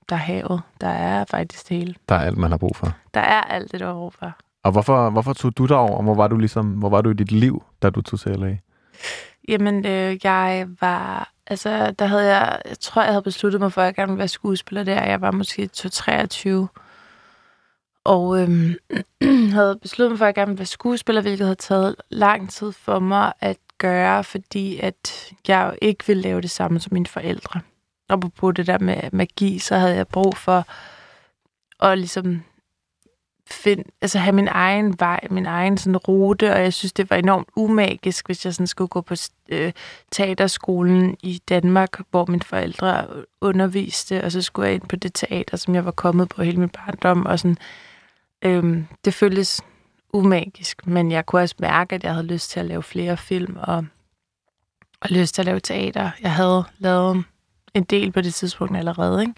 [0.08, 1.94] der er havet, der er faktisk det hele.
[2.08, 2.96] Der er alt, man har brug for.
[3.14, 4.32] Der er alt det, der er brug for.
[4.64, 6.02] Og hvorfor, hvorfor tog du derover?
[6.02, 8.56] Hvor var du ligesom, hvor var du i dit liv, da du tog til LA?
[9.48, 11.32] Jamen, øh, jeg var...
[11.46, 12.62] Altså, der havde jeg...
[12.68, 15.04] Jeg tror, jeg havde besluttet mig for, at jeg gerne ville være skuespiller der.
[15.04, 16.68] Jeg var måske 23.
[18.06, 18.74] Og øhm,
[19.56, 22.72] havde besluttet mig for, at jeg gerne ville være skuespiller, hvilket havde taget lang tid
[22.72, 27.06] for mig at gøre, fordi at jeg jo ikke ville lave det samme som mine
[27.06, 27.60] forældre.
[28.08, 30.64] Og på det der med magi, så havde jeg brug for
[31.80, 32.42] at ligesom
[33.50, 37.16] find, altså have min egen vej, min egen sådan rute, og jeg synes, det var
[37.16, 39.14] enormt umagisk, hvis jeg sådan skulle gå på
[39.48, 39.72] øh,
[40.12, 43.06] teaterskolen i Danmark, hvor mine forældre
[43.40, 46.60] underviste, og så skulle jeg ind på det teater, som jeg var kommet på hele
[46.60, 47.58] min barndom, og sådan,
[48.42, 49.62] øhm, det føltes
[50.12, 53.56] umagisk, men jeg kunne også mærke, at jeg havde lyst til at lave flere film,
[53.56, 53.86] og,
[55.00, 56.10] og lyst til at lave teater.
[56.20, 57.24] Jeg havde lavet
[57.74, 59.34] en del på det tidspunkt allerede, ikke?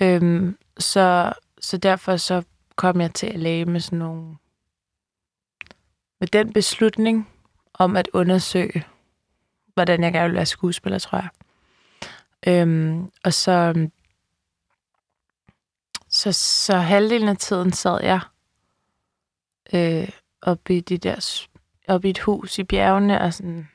[0.00, 2.42] Øhm, så, så derfor så
[2.76, 4.36] kom jeg til at lave med sådan nogle...
[6.20, 7.28] Med den beslutning
[7.74, 8.84] om at undersøge,
[9.74, 11.28] hvordan jeg gerne ville være skuespiller, tror jeg.
[12.46, 13.88] Øhm, og så,
[16.24, 18.20] så, så halvdelen af tiden sad jeg
[19.74, 20.08] øh,
[20.42, 21.46] oppe i de der,
[21.88, 23.68] oppe i et hus i bjergene og sådan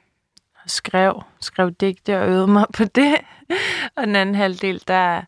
[0.64, 3.16] og skrev, skrev digte og øvede mig på det.
[3.96, 5.22] og den anden halvdel, der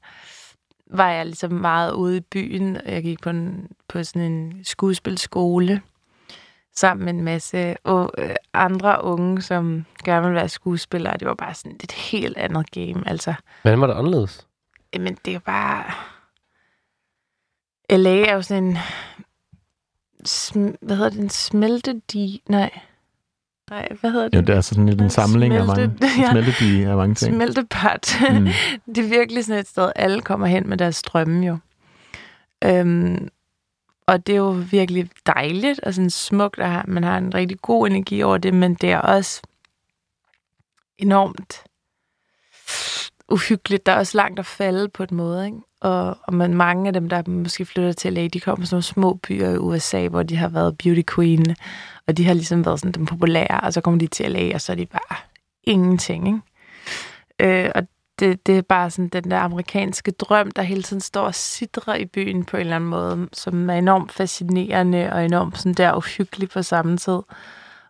[0.85, 2.77] var jeg ligesom meget ude i byen.
[2.77, 5.81] og Jeg gik på, en, på sådan en skuespilskole
[6.75, 11.17] sammen med en masse og, øh, andre unge, som gerne ville være skuespillere.
[11.17, 13.03] Det var bare sådan et helt andet game.
[13.05, 14.47] Altså, Hvordan var det anderledes?
[14.93, 15.93] Jamen, det er bare...
[17.91, 18.77] LA er jo sådan en...
[20.27, 21.19] Sm- hvad hedder det?
[21.19, 22.43] En smeltedi...
[22.49, 22.79] Nej.
[23.69, 24.35] Nej, hvad hedder det?
[24.35, 26.31] Ja, det er sådan lidt en samling af mange, smelte- ja.
[26.31, 27.35] smeltedige af mange ting.
[27.35, 28.15] Smeltepat.
[28.31, 28.47] Mm.
[28.95, 31.57] det er virkelig sådan et sted, alle kommer hen med deres drømme jo.
[32.63, 33.29] Øhm,
[34.05, 37.61] og det er jo virkelig dejligt og sådan smukt, at have- man har en rigtig
[37.61, 39.41] god energi over det, men det er også
[40.97, 41.63] enormt
[43.29, 43.85] uhyggeligt.
[43.85, 45.57] Der er også langt at falde på en måde, ikke?
[45.81, 48.75] Og, og man, mange af dem, der måske flytter til LA, de kommer fra sådan
[48.75, 51.55] nogle små byer i USA, hvor de har været beauty queen,
[52.07, 54.61] og de har ligesom været sådan den populære, og så kommer de til LA, og
[54.61, 55.17] så er de bare
[55.63, 57.65] ingenting, ikke?
[57.65, 57.83] Øh, og
[58.19, 61.95] det, det er bare sådan den der amerikanske drøm, der hele tiden står og sidder
[61.95, 65.95] i byen på en eller anden måde, som er enormt fascinerende og enormt sådan der
[65.95, 67.19] uhyggelig på samme tid.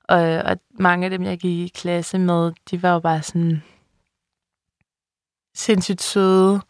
[0.04, 3.64] Og, og mange af dem, jeg gik i klasse med, de var jo bare sådan
[5.56, 6.62] sindssygt søde,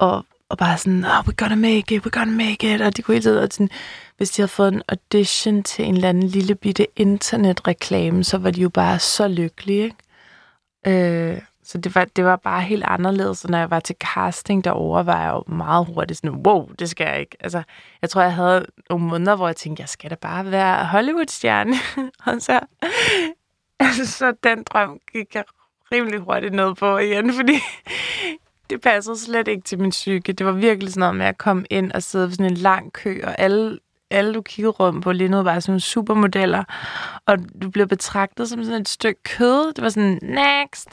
[0.00, 3.02] og, og bare sådan, oh, we're gonna make it, we're gonna make it, og de
[3.02, 3.70] kunne hele tiden, sådan,
[4.16, 8.50] hvis de havde fået en audition til en eller anden lille bitte internetreklame, så var
[8.50, 11.32] de jo bare så lykkelige, ikke?
[11.32, 14.64] Øh, så det var, det var bare helt anderledes, så når jeg var til casting
[14.64, 17.36] derovre, var jeg jo meget hurtigt sådan, wow, det skal jeg ikke.
[17.40, 17.62] Altså,
[18.02, 21.74] jeg tror, jeg havde nogle måneder, hvor jeg tænkte, jeg skal da bare være Hollywood-stjerne.
[22.26, 22.60] og så,
[23.80, 25.44] altså, så den drøm gik jeg
[25.92, 27.58] rimelig hurtigt ned på igen, fordi
[28.70, 30.32] det passede slet ikke til min psyke.
[30.32, 32.92] Det var virkelig sådan noget med at komme ind og sidde på sådan en lang
[32.92, 33.78] kø, og alle,
[34.10, 36.64] alle du kiggede rundt på lige nu var sådan supermodeller,
[37.26, 39.72] og du blev betragtet som sådan et stykke kød.
[39.72, 40.88] Det var sådan, next!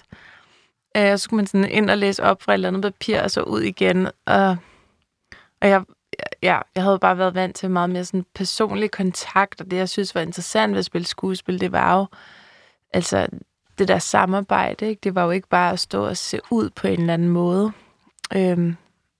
[0.97, 3.21] Øh, og så skulle man sådan ind og læse op fra et eller andet papir,
[3.21, 4.07] og så ud igen.
[4.25, 4.57] Og,
[5.61, 5.83] og jeg,
[6.43, 9.89] ja, jeg havde bare været vant til meget mere sådan personlig kontakt, og det, jeg
[9.89, 12.05] synes var interessant ved at spille skuespil, det var jo
[12.93, 13.27] altså
[13.79, 14.87] det der samarbejde.
[14.87, 14.99] Ikke?
[15.03, 17.71] Det var jo ikke bare at stå og se ud på en eller anden måde.
[18.35, 18.75] Øhm,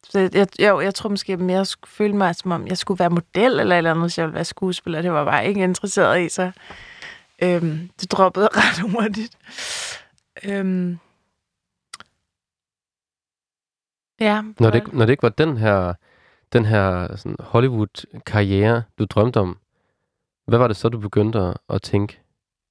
[0.09, 2.77] så jeg, jeg, jeg, jeg tror måske mere, jeg skulle føle mig, som om jeg
[2.77, 5.01] skulle være model eller eller andet, så jeg ville være skuespiller.
[5.01, 6.51] Det var bare ikke interesseret i, så
[7.41, 9.37] øhm, det droppede ret hurtigt.
[10.45, 10.99] Øhm,
[14.19, 14.43] Ja.
[14.59, 15.93] Når det, når det ikke var den her,
[16.53, 19.57] den her sådan Hollywood-karriere, du drømte om,
[20.47, 22.21] hvad var det så, du begyndte at, at tænke,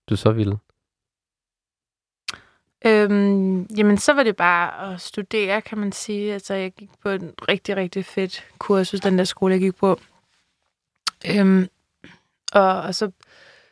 [0.09, 0.59] du så ville?
[2.87, 6.33] Øhm, jamen, så var det bare at studere, kan man sige.
[6.33, 10.01] Altså, jeg gik på en rigtig, rigtig fedt kursus, den der skole, jeg gik på.
[11.31, 11.69] Øhm,
[12.53, 13.11] og, og så,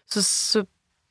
[0.07, 0.65] så, så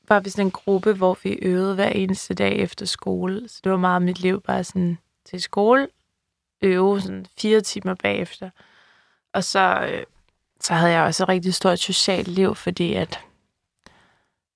[0.08, 3.50] var vi sådan en gruppe, hvor vi øvede hver eneste dag efter skole.
[3.50, 5.88] Så det var meget mit liv bare sådan til skole,
[6.62, 8.50] øve sådan fire timer bagefter.
[9.34, 10.04] Og så, øh,
[10.62, 13.20] så havde jeg også et rigtig stort socialt liv, fordi at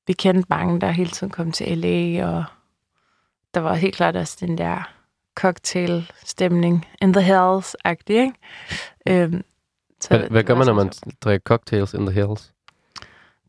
[0.08, 2.46] vi kendte mange, der hele tiden kom til LA, og
[3.58, 4.94] der var helt klart også den der
[5.36, 8.34] cocktail-stemning in the hills-agtig, ikke?
[9.08, 9.44] Øhm,
[10.00, 10.92] så hvad, hvad gør man, når man
[11.22, 12.54] drikker cocktails in the hills?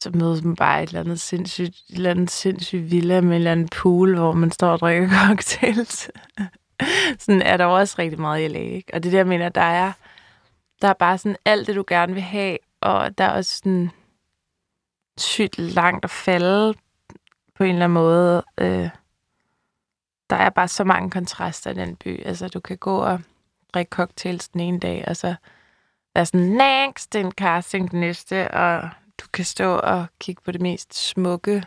[0.00, 3.34] Så mødes man bare et eller andet sindssygt, et eller andet sindssygt villa med en
[3.34, 6.10] eller anden pool, hvor man står og drikker cocktails.
[7.18, 8.94] sådan er der også rigtig meget i LA, ikke?
[8.94, 9.92] Og det der, jeg mener, der er,
[10.82, 13.90] der er bare sådan alt det, du gerne vil have, og der er også sådan
[15.18, 16.74] sygt langt at falde
[17.54, 18.44] på en eller anden måde.
[18.58, 18.88] Øh,
[20.30, 22.22] der er bare så mange kontraster i den by.
[22.24, 23.20] Altså, du kan gå og
[23.74, 25.34] drikke cocktails den ene dag, og så
[26.14, 30.60] være sådan, next, en casting den næste, og du kan stå og kigge på det
[30.60, 31.64] mest smukke,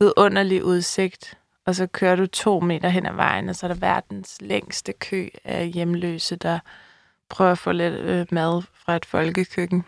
[0.00, 3.80] vidunderlige udsigt og så kører du to meter hen ad vejen, og så er der
[3.80, 6.58] verdens længste kø af hjemløse, der
[7.28, 9.84] prøver at få lidt øh, mad fra et folkekøkken.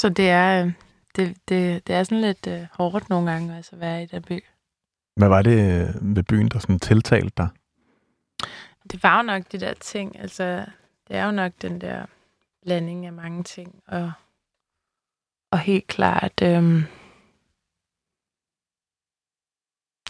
[0.00, 0.72] Så det er, øh,
[1.16, 4.22] det, det, det er sådan lidt øh, hårdt nogle gange altså, at være i den
[4.22, 4.44] by.
[5.16, 7.48] Hvad var det øh, ved byen, der sådan tiltalte dig?
[8.92, 10.20] Det var jo nok de der ting.
[10.20, 10.66] Altså,
[11.08, 12.06] det er jo nok den der
[12.62, 13.82] blanding af mange ting.
[13.86, 14.12] Og,
[15.50, 16.42] og helt klart...
[16.42, 16.82] Øh,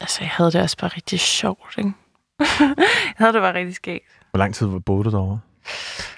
[0.00, 1.92] Altså, jeg havde det også bare rigtig sjovt, ikke?
[2.60, 4.04] jeg havde det bare rigtig skægt.
[4.30, 5.40] Hvor lang tid boede du derovre?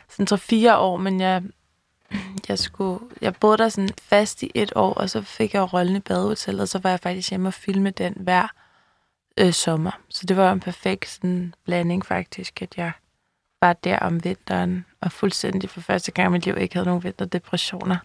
[0.08, 1.42] Sådan så fire år, men jeg,
[2.48, 5.96] jeg, skulle, jeg boede der sådan fast i et år, og så fik jeg rollen
[5.96, 8.48] i badehotellet, og så var jeg faktisk hjemme og filme den hver
[9.38, 9.90] øh, sommer.
[10.08, 12.92] Så det var en perfekt sådan, blanding faktisk, at jeg
[13.62, 17.04] var der om vinteren, og fuldstændig for første gang i mit liv ikke havde nogen
[17.04, 17.96] vinterdepressioner.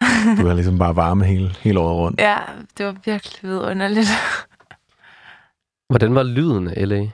[0.38, 2.20] du var ligesom bare varme hele, hele året rundt.
[2.20, 2.38] Ja,
[2.78, 4.08] det var virkelig vidunderligt.
[5.88, 7.06] Hvordan var lyden af L.A.?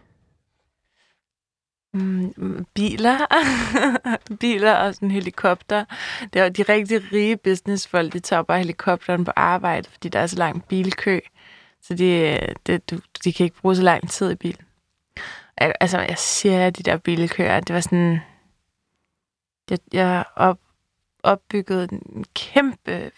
[1.95, 3.19] Mm, biler.
[4.41, 5.85] biler og sådan helikopter.
[6.33, 10.27] Det er de rigtig rige businessfolk, de tager bare helikopteren på arbejde, fordi der er
[10.27, 11.19] så lang bilkø.
[11.83, 14.65] Så de, det, du, de kan ikke bruge så lang tid i bilen.
[15.57, 18.21] Altså, jeg siger, de der bilkører, det var sådan...
[19.71, 20.59] Jeg, jeg op,
[21.23, 23.11] opbyggede en kæmpe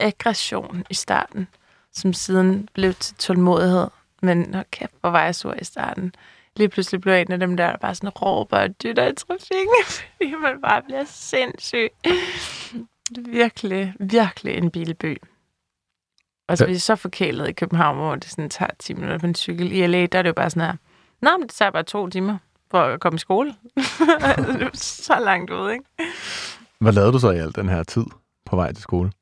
[0.00, 1.48] aggression i starten,
[1.92, 3.88] som siden blev til tålmodighed.
[4.22, 6.14] Men okay, kæft, hvor var jeg sur i starten.
[6.56, 9.14] Lige pludselig blev jeg en af dem der, der bare sådan råber og dytter i
[9.14, 11.88] trafikken, fordi man bare bliver sindssyg.
[13.18, 15.16] Virkelig, virkelig en bilby.
[16.50, 16.68] Og så ja.
[16.68, 19.72] vi er så forkælet i København, hvor det sådan tager 10 minutter på en cykel.
[19.72, 20.76] I LA, der er det jo bare sådan her,
[21.22, 22.38] Nå, men det tager bare to timer
[22.70, 23.54] for at komme i skole.
[24.74, 25.84] så langt ud, ikke?
[26.80, 28.04] Hvad lavede du så i al den her tid
[28.46, 29.12] på vej til skole?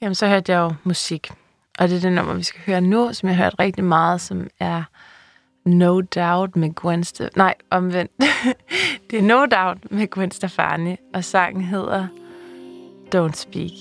[0.00, 1.30] Jamen, så hørte jeg jo musik.
[1.78, 4.20] Og det er det nummer, vi skal høre nu, som jeg har hørt rigtig meget,
[4.20, 4.82] som er
[5.64, 7.30] No Doubt med Gwen Stefani.
[7.36, 8.12] Nej, omvendt.
[9.10, 12.06] det er No Doubt med Gwen Stefani, og sangen hedder
[13.14, 13.72] Don't Speak.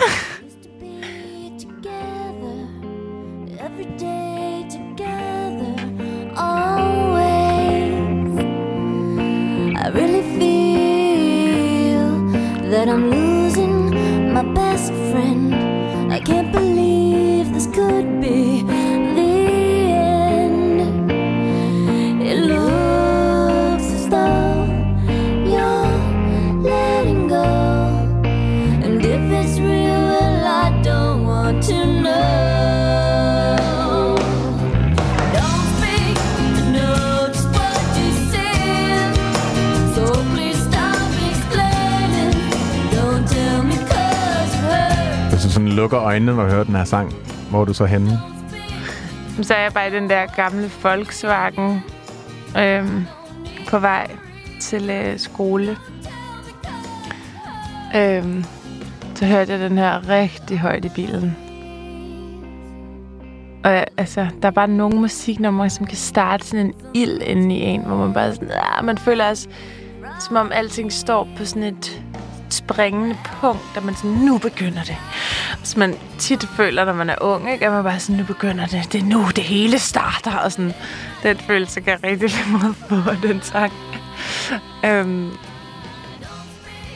[12.74, 13.33] that I'm losing
[45.74, 47.14] lukker øjnene og hører den her sang,
[47.50, 48.20] hvor er du så henne?
[49.42, 51.82] Så er jeg bare i den der gamle Volkswagen
[52.58, 53.04] øhm,
[53.68, 54.10] på vej
[54.60, 55.76] til øh, skole.
[57.96, 58.44] Øhm,
[59.14, 61.36] så hørte jeg den her rigtig højt i bilen.
[63.64, 67.54] Og jeg, altså, der er bare nogle musiknumre, som kan starte sådan en ild inde
[67.54, 69.48] i en, hvor man bare sådan, ah, man føler også,
[70.20, 72.03] som om alting står på sådan et
[72.54, 74.96] springende punkt, der man sådan, nu begynder det.
[75.62, 77.66] Som man tit føler, når man er ung, ikke?
[77.66, 80.72] at man bare sådan, nu begynder det, det er nu, det hele starter, og sådan,
[81.22, 83.72] den følelse kan jeg rigtig meget få den sang.
[84.84, 85.30] øhm,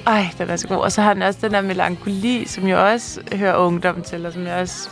[0.07, 0.77] ej, den er så god.
[0.77, 4.33] Og så har den også den der melankoli, som jeg også hører ungdom til, og
[4.33, 4.89] som jeg også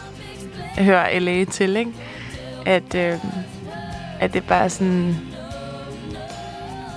[0.78, 1.92] hører LA til, ikke?
[2.66, 3.18] At, øh,
[4.20, 5.35] at det bare sådan...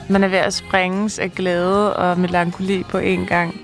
[0.09, 3.61] Man er ved at sprænges af glæde og melankoli på én gang.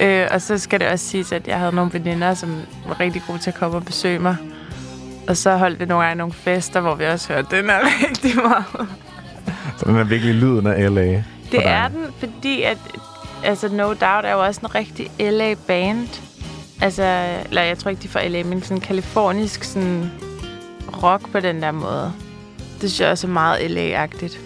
[0.00, 2.56] Øh, og så skal det også siges, at jeg havde nogle veninder, som
[2.88, 4.36] var rigtig gode til at komme og besøge mig.
[5.28, 8.36] Og så holdt vi nogle gange nogle fester, hvor vi også hørte den her rigtig
[8.36, 8.88] meget.
[9.78, 11.04] Så den er virkelig lyden af LA.
[11.04, 11.62] Det dig.
[11.64, 12.78] er den, fordi at,
[13.44, 16.08] altså No Doubt er jo også en rigtig LA-band.
[16.80, 20.10] Altså, eller jeg tror ikke, de er fra LA, men sådan kalifornisk sådan
[21.02, 22.12] rock på den der måde.
[22.84, 24.38] Det synes jeg også er meget LA-agtigt.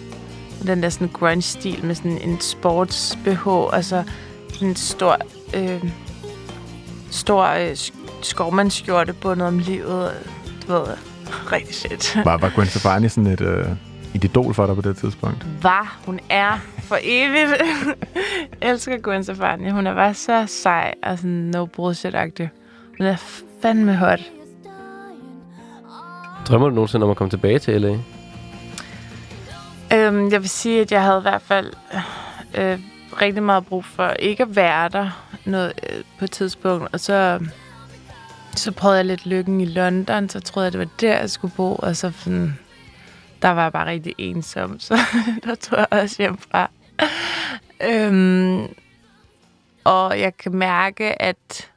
[0.67, 4.03] Den der sådan grunge-stil med sådan en sports-BH, og så
[4.53, 5.17] sådan en stor,
[5.55, 5.83] øh,
[7.11, 10.11] stor øh, sk- skovmandskjorte bundet om livet.
[10.67, 10.83] Du ved,
[11.51, 12.17] rigtig shit.
[12.25, 13.65] Var, var Gwen Stefani sådan et, øh,
[14.15, 15.45] et idol for dig på det tidspunkt?
[15.61, 15.99] var.
[16.05, 17.61] Hun er for evigt.
[18.61, 19.69] Jeg elsker Gwen Stefani.
[19.69, 22.47] Hun er bare så sej og sådan no bullshit-agtig.
[22.97, 23.15] Hun er
[23.61, 24.19] fandme hot.
[26.47, 27.97] Drømmer du nogensinde om at komme tilbage til LA?
[29.93, 31.73] Øhm, jeg vil sige, at jeg havde i hvert fald
[32.57, 32.79] øh,
[33.21, 36.93] rigtig meget brug for ikke at være der noget, øh, på et tidspunkt.
[36.93, 37.39] Og så,
[38.55, 40.29] så prøvede jeg lidt lykken i London.
[40.29, 41.75] Så troede jeg, det var der, jeg skulle bo.
[41.75, 42.59] Og så sådan,
[43.41, 44.79] der var jeg bare rigtig ensom.
[44.79, 44.97] Så
[45.43, 46.69] der tog jeg også hjem fra.
[47.89, 48.67] øhm,
[49.83, 51.71] og jeg kan mærke, at,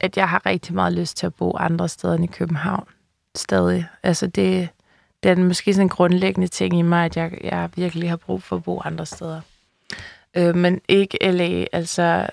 [0.00, 2.84] at jeg har rigtig meget lyst til at bo andre steder end i København.
[3.34, 3.86] Stadig.
[4.02, 4.68] Altså det,
[5.22, 8.42] det er måske sådan en grundlæggende ting i mig, at jeg, jeg virkelig har brug
[8.42, 9.40] for at bo andre steder.
[10.36, 11.64] Øh, men ikke LA.
[11.72, 12.26] Altså,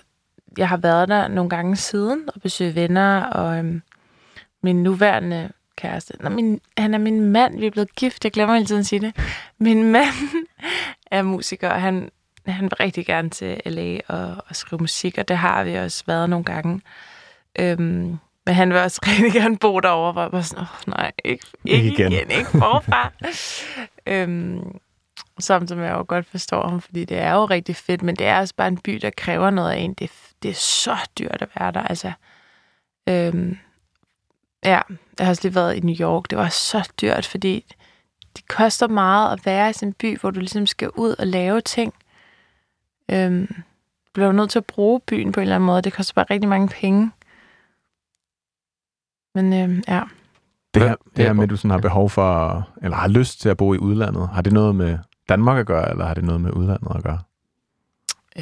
[0.57, 3.81] jeg har været der nogle gange siden og besøgt venner, og øhm,
[4.63, 8.55] min nuværende kæreste, Nå, min, han er min mand, vi er blevet gift, jeg glemmer
[8.55, 9.15] hele tiden at sige det.
[9.57, 10.45] Min mand
[11.11, 12.09] er musiker, og han,
[12.45, 16.03] han vil rigtig gerne til LA og, og skrive musik, og det har vi også
[16.07, 16.81] været nogle gange.
[17.59, 18.17] Øhm,
[18.49, 21.45] men han vil også rigtig gerne bo derovre, hvor jeg var sådan, åh nej, ikke,
[21.65, 22.31] ikke, Ikke igen." igen.
[22.31, 23.11] ikke forfra.
[24.13, 24.79] øhm,
[25.39, 28.15] samtidig med, at jeg jo godt forstår ham, fordi det er jo rigtig fedt, men
[28.15, 29.93] det er også bare en by, der kræver noget af en.
[29.93, 30.11] Det,
[30.43, 32.11] det er så dyrt at være der, altså.
[33.09, 33.57] Øhm,
[34.65, 34.81] ja,
[35.19, 36.29] jeg har også lige været i New York.
[36.29, 37.65] Det var så dyrt, fordi
[38.35, 41.27] det koster meget at være i sådan en by, hvor du ligesom skal ud og
[41.27, 41.93] lave ting.
[43.11, 43.47] Øhm,
[44.05, 45.81] du bliver nødt til at bruge byen på en eller anden måde.
[45.81, 47.11] Det koster bare rigtig mange penge.
[49.35, 50.03] Men øhm, ja.
[50.73, 53.41] Det her, det her er med, at du sådan har behov for, eller har lyst
[53.41, 54.97] til at bo i udlandet, har det noget med
[55.29, 57.19] Danmark at gøre, eller har det noget med udlandet at gøre?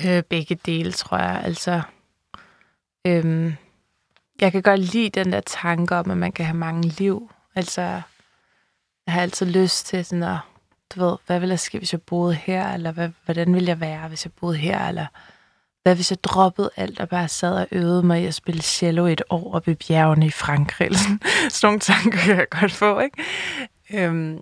[0.05, 1.41] Øh, begge dele, tror jeg.
[1.43, 1.81] Altså,
[3.05, 3.53] øhm,
[4.41, 7.31] jeg kan godt lide den der tanke om, at man kan have mange liv.
[7.55, 7.81] Altså,
[9.05, 10.37] jeg har altid lyst til sådan at,
[10.95, 12.73] du ved, hvad ville der ske, hvis jeg boede her?
[12.73, 14.87] Eller hvad, hvordan ville jeg være, hvis jeg boede her?
[14.87, 15.05] Eller
[15.87, 19.05] hvad hvis jeg droppede alt og bare sad og øvede mig i at spille cello
[19.05, 20.85] et år oppe i bjergene i Frankrig?
[20.85, 21.19] Eller sådan,
[21.49, 23.23] sådan nogle tanker kan jeg godt få, ikke?
[23.93, 24.39] Øhm,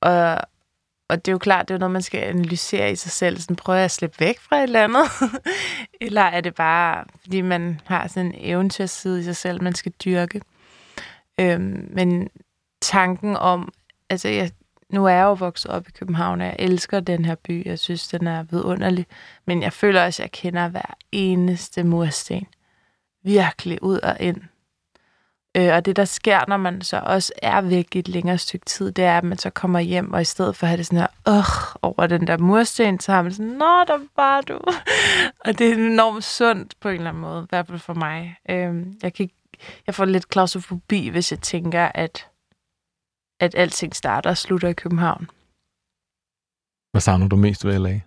[0.00, 0.38] og,
[1.08, 3.40] og det er jo klart, det er jo noget, man skal analysere i sig selv.
[3.40, 5.04] Sådan prøver jeg at slippe væk fra et eller andet.
[6.06, 9.92] Eller er det bare, fordi man har sådan en eventyrside i sig selv, man skal
[10.04, 10.40] dyrke?
[11.40, 12.28] Øhm, men
[12.82, 13.72] tanken om,
[14.10, 14.50] altså jeg,
[14.92, 17.66] nu er jeg jo vokset op i København, og jeg elsker den her by.
[17.66, 19.06] Jeg synes, den er vidunderlig.
[19.46, 22.46] Men jeg føler også, at jeg kender hver eneste mursten.
[23.24, 24.40] Virkelig ud og ind.
[25.56, 28.66] Øh, og det, der sker, når man så også er væk i et længere stykke
[28.66, 30.86] tid, det er, at man så kommer hjem, og i stedet for at have det
[30.86, 34.60] sådan her, øh, over den der mursten, så har man sådan, nå, der var du.
[35.44, 38.36] og det er enormt sundt på en eller anden måde, i hvert fald for mig.
[38.48, 39.30] Øh, jeg, kan
[39.86, 42.26] jeg får lidt klaustrofobi, hvis jeg tænker, at,
[43.40, 45.30] at alting starter og slutter i København.
[46.90, 48.00] Hvad savner du mest ved LA?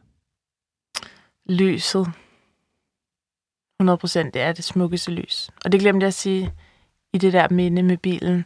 [1.46, 2.08] Lyset.
[3.80, 5.50] 100 procent, det er det smukkeste lys.
[5.66, 6.54] Og det glemte jeg at sige
[7.14, 8.46] i det der minde med bilen.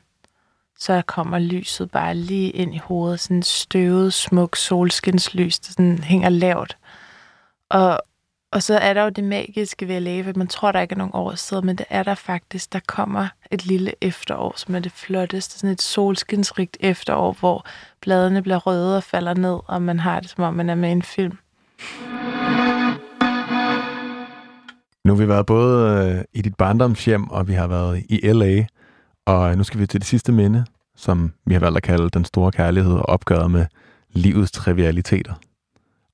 [0.80, 3.20] Så kommer lyset bare lige ind i hovedet.
[3.20, 6.78] Sådan en støvet, smuk solskinslys, der sådan hænger lavt.
[7.70, 8.00] Og,
[8.54, 10.94] og så er der jo det magiske ved at lave, at man tror, der ikke
[10.94, 12.74] er nogen årstid, men det er der faktisk.
[12.74, 15.60] Der kommer et lille efterår, som er det flotteste.
[15.60, 17.66] Sådan et solskinsrigt efterår, hvor
[18.02, 20.90] bladene bliver røde og falder ned, og man har det, som om man er med
[20.90, 21.38] i en film.
[25.06, 28.66] Nu har vi været både øh, i dit barndomshjem, og vi har været i LA,
[29.26, 32.26] og nu skal vi til det sidste minde, som vi har valgt at kalde den
[32.26, 33.66] store kærlighed og opgøret med
[34.10, 35.34] livets trivialiteter.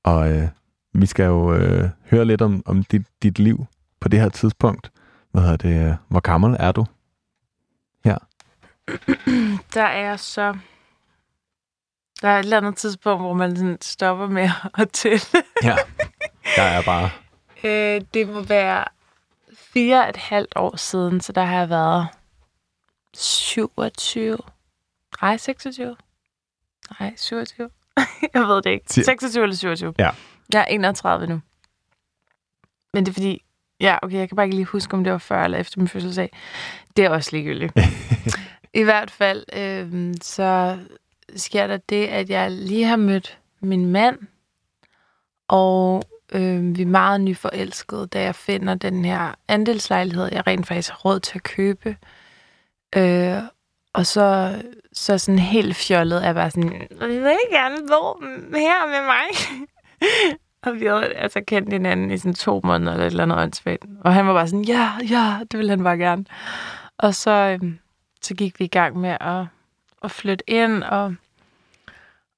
[0.04, 0.48] Og øh,
[0.94, 3.66] vi skal jo øh, høre lidt om, om dit, dit liv
[4.00, 4.92] på det her tidspunkt.
[5.32, 5.98] Hvad hedder det?
[6.08, 6.86] Hvor gammel er du?
[9.74, 10.58] Der er så...
[12.22, 15.22] Der er et eller andet tidspunkt, hvor man sådan stopper med at tælle.
[15.64, 15.76] Ja.
[16.58, 17.10] Jeg er bare...
[17.64, 18.86] Øh, det må være
[19.58, 22.08] fire og et halvt år siden, så der har jeg været
[23.14, 24.38] 27.
[25.22, 25.96] Nej, 26.
[27.00, 27.70] Nej, 27.
[28.34, 28.86] jeg ved det ikke.
[28.86, 29.94] Ti- 26 eller 27.
[30.00, 30.10] Ja.
[30.54, 31.42] Jeg er 31 nu.
[32.94, 33.44] Men det er fordi...
[33.82, 35.88] Ja, okay, jeg kan bare ikke lige huske, om det var før eller efter min
[35.88, 36.32] fødselsdag.
[36.98, 37.74] Det er også ligegyldigt.
[38.74, 40.80] I hvert fald, øh, så
[41.36, 44.18] sker der det, at jeg lige har mødt min mand,
[45.48, 50.90] og øh, vi er meget nyforelskede, da jeg finder den her andelslejlighed, jeg rent faktisk
[50.90, 51.98] har råd til at købe.
[52.96, 53.38] Øh,
[53.94, 54.56] og så,
[54.94, 58.26] så sådan helt fjollet er bare sådan, vil ikke gerne bo
[58.58, 59.28] her med mig?
[60.66, 63.86] og vi havde altså kendt hinanden i sådan to måneder eller et eller andet åndssvagt.
[64.02, 66.26] Og han var bare sådan, ja, ja, det ville han bare gerne.
[66.98, 67.74] Og så, øh,
[68.22, 69.46] så gik vi i gang med at,
[70.04, 71.16] at flytte ind og,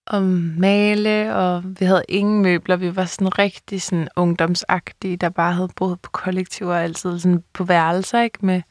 [0.07, 0.24] og
[0.57, 2.76] male, og vi havde ingen møbler.
[2.76, 7.43] Vi var sådan rigtig sådan ungdomsagtige, der bare havde boet på kollektiver og altid sådan
[7.53, 8.45] på værelser, ikke?
[8.45, 8.62] Med,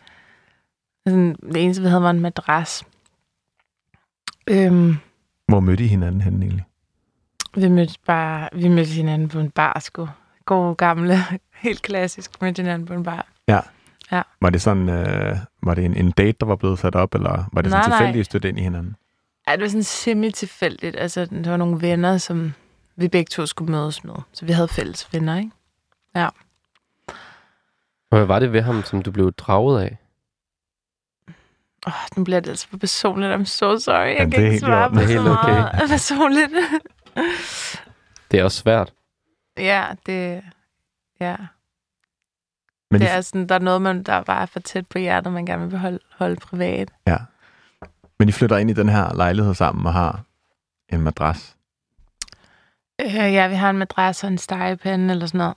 [1.07, 2.85] sådan, det eneste, vi havde, var en madras.
[4.51, 4.97] Øhm,
[5.49, 6.65] Hvor mødte I hinanden henne egentlig?
[7.55, 10.09] Vi mødte bare, vi mødte hinanden på en bar, sgu.
[10.45, 11.19] God gamle,
[11.55, 13.27] helt klassisk, mødte hinanden på en bar.
[14.41, 17.45] Var det sådan, øh, var det en, en date, der var blevet sat op, eller
[17.53, 17.99] var det sådan Nej, nej.
[17.99, 18.97] tilfældigt, I stødte ind i hinanden?
[19.49, 20.97] Ja, det var sådan semi-tilfældigt.
[20.97, 22.53] Altså, der var nogle venner, som
[22.97, 24.15] vi begge to skulle mødes med.
[24.33, 25.51] Så vi havde fælles venner, ikke?
[28.11, 29.99] Og hvad var det ved ham, som du blev draget af?
[31.87, 33.33] Åh, nu bliver det altså for personligt.
[33.35, 33.97] I'm so sorry.
[33.97, 35.53] Jeg Ja, kan det er ikke svare på Det er så okay.
[35.53, 36.51] meget personligt.
[38.31, 38.93] Det er også svært.
[39.57, 40.43] ja, det...
[41.21, 41.37] Ja,
[42.91, 44.99] Men det I, er sådan, der er noget, man, der bare er for tæt på
[44.99, 46.93] hjertet, man gerne vil holde, holde privat.
[47.07, 47.17] ja.
[48.19, 50.25] Men I flytter ind i den her lejlighed sammen og har
[50.89, 51.57] en madras.
[53.01, 55.57] Øh, ja, vi har en madras og en stegepande eller sådan noget.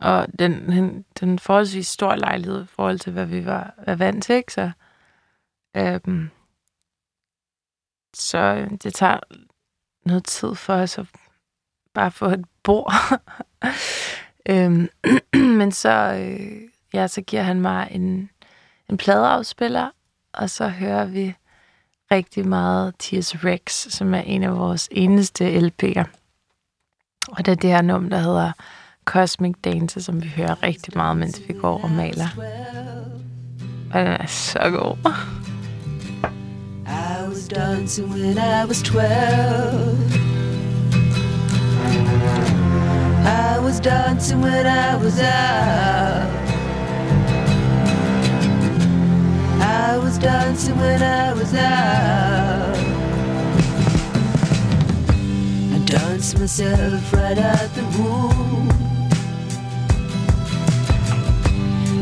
[0.00, 4.24] Og den, den, den forholdsvis stor lejlighed i forhold til, hvad vi var, var vant
[4.24, 4.52] til, ikke?
[4.52, 4.70] Så,
[5.76, 6.30] øhm,
[8.14, 9.18] så det tager
[10.04, 11.06] noget tid for os at
[11.94, 12.92] bare få et bord.
[14.50, 14.88] øhm,
[15.58, 16.60] men så, øh,
[16.94, 18.30] ja, så giver han mig en,
[18.90, 19.90] en pladeafspiller,
[20.32, 21.34] og så hører vi
[22.10, 23.44] rigtig meget T.S.
[23.44, 26.04] Rex, som er en af vores eneste LP'er.
[27.28, 28.52] Og det er det her nummer, der hedder
[29.04, 32.28] Cosmic Dancer, som vi hører rigtig meget, mens vi går og maler.
[33.92, 35.12] Og den er så god.
[36.86, 39.02] I was dancing when I was 12.
[43.24, 46.30] I was dancing when I was out.
[49.60, 52.76] I was dancing when I was out.
[55.74, 58.70] I danced myself right out the womb.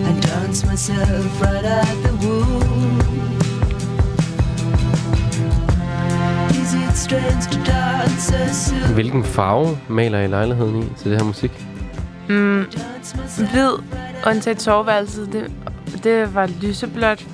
[0.07, 2.00] I danced myself right out
[8.95, 11.67] Hvilken farve maler I lejligheden i til det her musik?
[12.29, 12.65] Mm,
[13.37, 13.73] hvid,
[14.27, 15.53] undtaget soveværelset, det,
[16.05, 17.27] det var lyseblåt.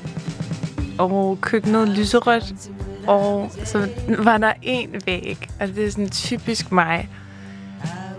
[0.98, 2.70] Og køkkenet lyserødt.
[3.06, 7.08] Og så var der en væg, og det er sådan typisk mig,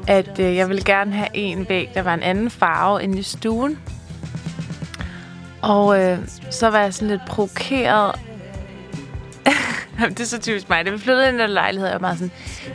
[0.08, 3.24] at øh, jeg ville gerne have en væg, der var en anden farve end i
[3.24, 3.80] stuen.
[5.62, 6.18] Og øh,
[6.51, 8.16] så var jeg sådan lidt provokeret.
[9.99, 10.85] Jamen, det er så typisk mig.
[10.85, 12.31] Da vi flyttede ind i den lejlighed, jeg var meget sådan,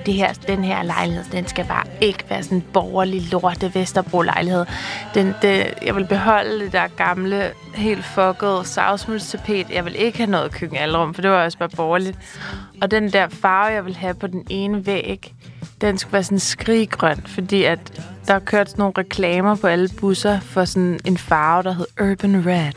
[0.06, 4.66] det her, den her lejlighed, den skal bare ikke være sådan en borgerlig lorte Vesterbro-lejlighed.
[5.14, 9.70] Den, det, jeg vil beholde det der gamle, helt fuckede savsmuldstapet.
[9.70, 12.18] Jeg vil ikke have noget køkkenalrum, for det var også bare borgerligt.
[12.82, 15.34] Og den der farve, jeg vil have på den ene væg,
[15.80, 19.88] den skulle være sådan skriggrøn, fordi at der er kørt sådan nogle reklamer på alle
[20.00, 22.72] busser for sådan en farve, der hed Urban Red.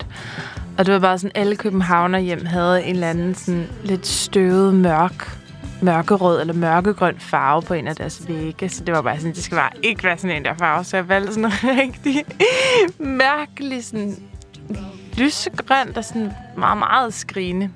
[0.77, 4.73] Og det var bare sådan, alle københavner hjem havde en eller anden sådan lidt støvet
[4.73, 5.37] mørk,
[5.81, 8.69] mørkerød eller mørkegrøn farve på en af deres vægge.
[8.69, 10.83] Så det var bare sådan, det skal bare ikke være sådan en der farve.
[10.83, 12.25] Så jeg valgte sådan en rigtig
[12.99, 14.15] mærkelig sådan
[15.17, 17.69] lysegrøn, der sådan meget, meget skrigende.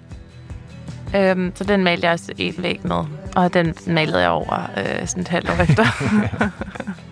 [1.15, 3.03] Øhm, så den malede jeg også en væg med.
[3.35, 5.85] Og den malede jeg over øh, sådan et halvt år efter.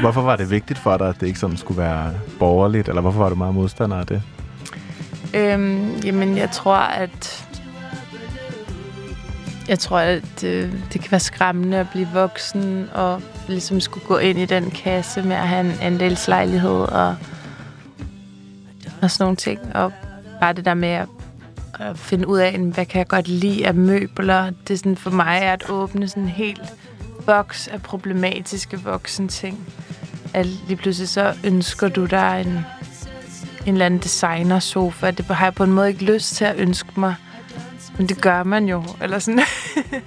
[0.00, 2.88] Hvorfor var det vigtigt for dig, at det ikke sådan skulle være borgerligt?
[2.88, 4.22] Eller hvorfor var du meget modstander af det?
[5.34, 7.44] Øhm, jamen, jeg tror, at...
[9.68, 14.16] Jeg tror, at det, det kan være skræmmende at blive voksen og ligesom skulle gå
[14.16, 17.16] ind i den kasse med at have en andelslejlighed og,
[19.02, 19.60] og sådan nogle ting.
[19.74, 19.92] Og
[20.40, 21.08] bare det der med at,
[21.80, 24.50] at finde ud af, hvad kan jeg godt lide af møbler.
[24.50, 26.74] Det er sådan for mig er at åbne sådan helt
[27.28, 29.68] boks af problematiske voksen ting.
[30.34, 32.52] At lige pludselig så ønsker du dig en,
[33.66, 35.10] en eller anden designersofa.
[35.10, 37.14] Det har jeg på en måde ikke lyst til at ønske mig.
[37.98, 38.84] Men det gør man jo.
[39.00, 39.40] Eller sådan.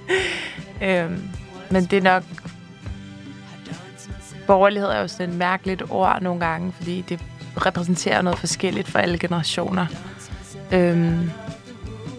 [0.86, 1.28] øhm,
[1.70, 2.22] men det er nok...
[4.46, 7.20] Borgerlighed er jo sådan et mærkeligt ord nogle gange, fordi det
[7.66, 9.86] repræsenterer noget forskelligt for alle generationer.
[10.72, 11.30] Øhm,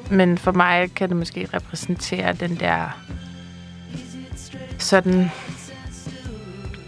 [0.09, 3.03] men for mig kan det måske repræsentere den der
[4.77, 5.31] sådan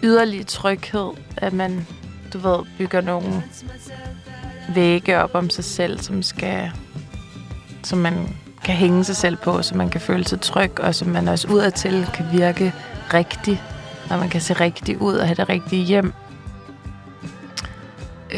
[0.04, 1.88] yderlige tryghed, at man,
[2.34, 3.44] du ved, bygger nogle
[4.74, 6.72] vægge op om sig selv, som skal,
[7.84, 11.08] som man kan hænge sig selv på, så man kan føle sig tryg, og som
[11.08, 12.74] man også udadtil kan virke
[13.14, 13.64] rigtig,
[14.10, 16.14] og man kan se rigtig ud og have det rigtige hjem.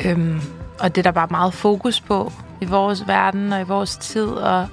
[0.06, 0.42] Øhm,
[0.80, 4.28] og det er der bare meget fokus på i vores verden og i vores tid,
[4.28, 4.68] og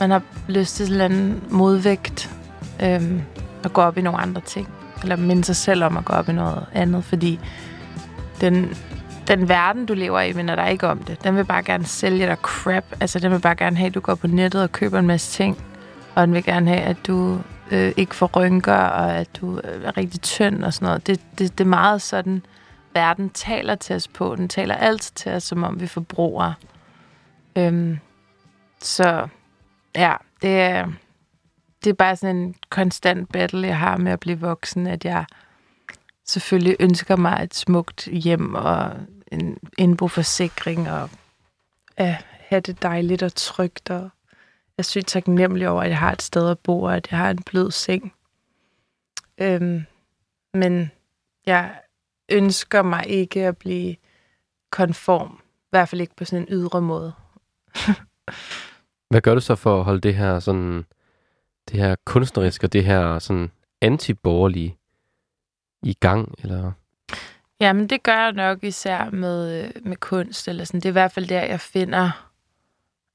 [0.00, 2.30] man har lyst til sådan en modvægt
[2.82, 3.22] øhm,
[3.64, 4.68] at gå op i nogle andre ting.
[5.02, 7.40] Eller minde sig selv om at gå op i noget andet, fordi
[8.40, 8.76] den,
[9.28, 11.24] den verden, du lever i, minder dig ikke om det.
[11.24, 12.84] Den vil bare gerne sælge dig crap.
[13.00, 15.32] Altså, den vil bare gerne have, at du går på nettet og køber en masse
[15.32, 15.64] ting.
[16.14, 17.40] Og den vil gerne have, at du
[17.70, 21.06] øh, ikke får rynker, og at du øh, er rigtig tynd og sådan noget.
[21.06, 22.42] Det, det, det er meget sådan,
[22.94, 24.36] verden taler til os på.
[24.36, 26.52] Den taler altid til os, som om vi forbruger.
[27.56, 27.98] Øhm,
[28.80, 29.28] så
[29.96, 30.86] ja, det er,
[31.84, 35.24] det er bare sådan en konstant battle, jeg har med at blive voksen, at jeg
[36.24, 38.92] selvfølgelig ønsker mig et smukt hjem og
[39.32, 41.10] en indboforsikring og
[41.96, 43.90] at have det dejligt og trygt.
[43.90, 47.10] Og jeg er sygt taknemmelig over, at jeg har et sted at bo, og at
[47.10, 48.12] jeg har en blød seng.
[49.38, 49.84] Øhm,
[50.54, 50.90] men
[51.46, 51.80] jeg
[52.28, 53.96] ønsker mig ikke at blive
[54.70, 55.40] konform.
[55.42, 57.12] I hvert fald ikke på sådan en ydre måde.
[59.10, 60.84] Hvad gør du så for at holde det her sådan,
[61.70, 63.50] det her kunstneriske og det her sådan
[63.80, 64.76] antiborgerlige
[65.82, 66.34] i gang?
[66.42, 66.72] Eller?
[67.60, 70.48] Jamen, det gør jeg nok især med, øh, med kunst.
[70.48, 70.80] Eller sådan.
[70.80, 72.30] Det er i hvert fald der, jeg finder,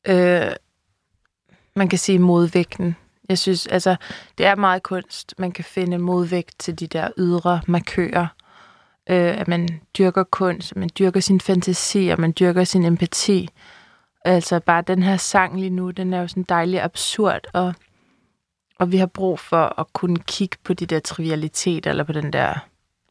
[0.08, 0.52] øh,
[1.76, 2.96] man kan sige, modvægten.
[3.30, 3.96] Jeg synes, altså,
[4.38, 5.34] det er meget kunst.
[5.38, 8.28] Man kan finde modvægt til de der ydre markører.
[9.10, 13.50] Øh, at man dyrker kunst, man dyrker sin fantasi, og man dyrker sin empati.
[14.26, 17.74] Altså, bare den her sang lige nu, den er jo sådan dejlig absurd, og,
[18.80, 22.34] og vi har brug for at kunne kigge på de der trivialiteter, eller på den
[22.34, 22.54] der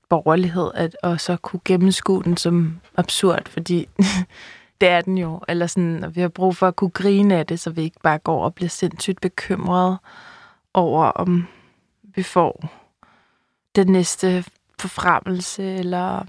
[0.09, 3.89] borgerlighed, at, og så kunne gennemskue den som absurd, fordi
[4.81, 5.41] det er den jo.
[5.49, 8.01] Eller sådan, og vi har brug for at kunne grine af det, så vi ikke
[8.03, 9.99] bare går og bliver sindssygt bekymrede
[10.75, 11.47] over, om
[12.03, 12.69] vi får
[13.77, 14.45] den næste
[14.81, 16.25] forfremmelse, eller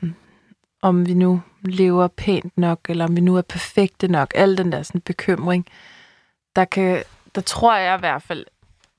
[0.81, 4.31] om- vi nu lever pænt nok, eller om vi nu er perfekte nok.
[4.35, 5.65] Al den der sådan bekymring,
[6.55, 7.03] der kan,
[7.35, 8.45] der tror jeg i hvert fald,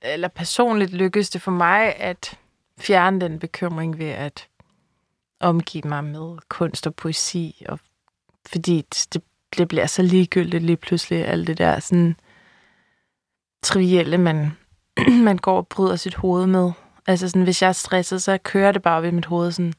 [0.02, 2.38] eller personligt lykkedes det for mig, at
[2.78, 4.48] fjerne den bekymring ved at
[5.40, 7.78] omgive mig med kunst og poesi, og
[8.46, 9.22] fordi det,
[9.58, 12.16] det bliver så ligegyldigt lige pludselig, alt det der sådan
[13.62, 14.52] trivielle, man,
[15.28, 16.72] man går og bryder sit hoved med.
[17.06, 19.72] Altså sådan, hvis jeg er stresset, så kører det bare ved mit hoved sådan,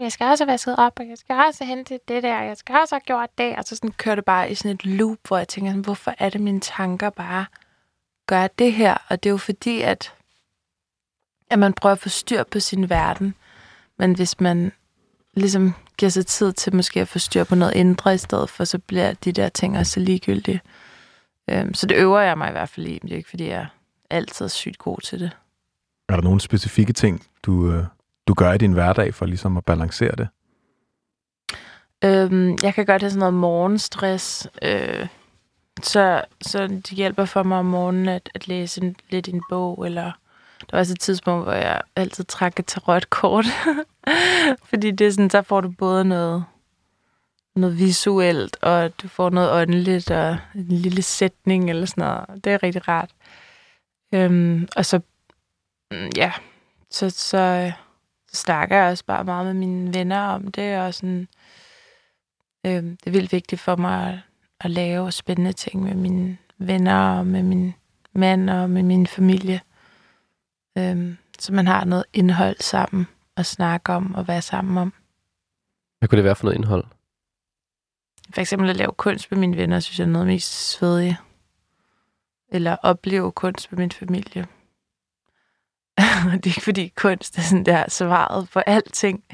[0.00, 2.46] jeg skal også have vasket op, og jeg skal også have hentet det der, og
[2.46, 3.56] jeg skal også have gjort det.
[3.56, 6.14] Og så sådan kører det bare i sådan et loop, hvor jeg tænker, sådan, hvorfor
[6.18, 7.46] er det, mine tanker bare
[8.26, 8.96] gør det her?
[9.08, 10.14] Og det er jo fordi, at,
[11.50, 13.34] at man prøver at få styr på sin verden.
[13.98, 14.72] Men hvis man
[15.34, 18.64] ligesom giver sig tid til måske at få styr på noget indre i stedet for,
[18.64, 20.60] så bliver de der ting også ligegyldige.
[21.50, 22.98] Øhm, så det øver jeg mig i hvert fald i.
[23.02, 23.66] men Det er ikke, fordi jeg
[24.10, 25.30] altid er sygt god til det.
[26.08, 27.84] Er der nogle specifikke ting, du, øh,
[28.26, 30.28] du gør i din hverdag for ligesom at balancere det?
[32.04, 35.06] Øhm, jeg kan godt have sådan noget morgenstress, øh,
[35.82, 39.86] så, så det hjælper for mig om morgenen at, at læse en, lidt en bog,
[39.86, 40.12] eller
[40.60, 43.46] der var også et tidspunkt, hvor jeg altid trak et tarotkort,
[44.70, 46.44] fordi det er sådan, så får du både noget,
[47.56, 52.44] noget visuelt, og du får noget åndeligt, og en lille sætning eller sådan noget.
[52.44, 53.10] Det er rigtig rart.
[54.14, 55.00] Øhm, og så,
[55.90, 56.32] mm, ja,
[56.90, 57.72] så, så,
[58.28, 61.28] så snakker jeg også bare meget med mine venner om det, og sådan,
[62.66, 64.22] øhm, det er vildt vigtigt for mig
[64.64, 67.74] at, lave spændende ting med mine venner, og med min
[68.14, 69.60] mand, og med min familie.
[70.78, 73.06] Øh, så man har noget indhold sammen
[73.36, 74.92] at snakke om og være sammen om.
[75.98, 76.84] Hvad kunne det være for noget indhold?
[78.34, 81.18] For eksempel at lave kunst med mine venner, synes jeg er noget mest svedige.
[82.48, 84.46] Eller opleve kunst med min familie.
[86.32, 89.24] det er ikke fordi kunst er sådan der svaret på alting.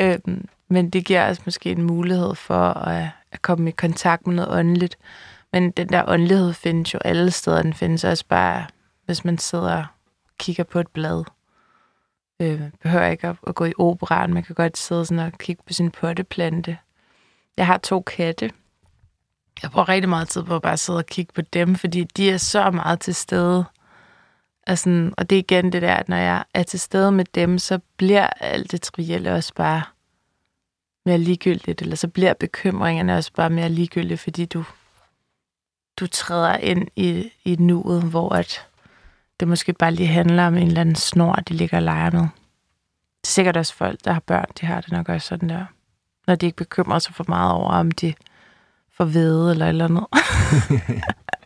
[0.00, 4.34] Øhm, men det giver os måske en mulighed for at, at komme i kontakt med
[4.34, 4.98] noget åndeligt.
[5.52, 7.62] Men den der åndelighed findes jo alle steder.
[7.62, 8.66] Den findes også bare,
[9.04, 9.84] hvis man sidder og
[10.38, 11.24] kigger på et blad.
[12.40, 14.34] Øh, behøver ikke at, at gå i operan.
[14.34, 16.78] Man kan godt sidde sådan og kigge på sin potteplante.
[17.56, 18.50] Jeg har to katte.
[19.62, 22.30] Jeg bruger rigtig meget tid på at bare sidde og kigge på dem, fordi de
[22.30, 23.64] er så meget til stede.
[24.66, 27.58] Altså, og det er igen det der, at når jeg er til stede med dem,
[27.58, 29.82] så bliver alt det trivielle også bare
[31.06, 34.64] mere ligegyldigt, eller så bliver bekymringerne også bare mere ligegyldige, fordi du,
[36.00, 38.66] du træder ind i, i nuet, hvor at
[39.40, 42.20] det måske bare lige handler om en eller anden snor, de ligger og leger med.
[42.20, 45.64] Det er sikkert også folk, der har børn, de har det nok også sådan der.
[46.26, 48.14] Når de ikke bekymrer sig for meget over, om de
[48.96, 50.06] får hvede eller eller andet.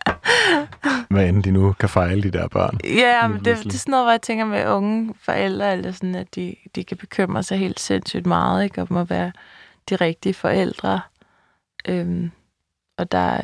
[1.09, 2.79] Hvad end de nu kan fejle, de der børn.
[2.83, 6.15] Ja, men det, det er sådan noget, hvor jeg tænker med unge forældre, eller sådan,
[6.15, 8.81] at de, de kan bekymre sig helt sindssygt meget, ikke?
[8.81, 9.31] Om at være
[9.89, 11.01] de rigtige forældre.
[11.87, 12.31] Øhm,
[12.97, 13.41] og der,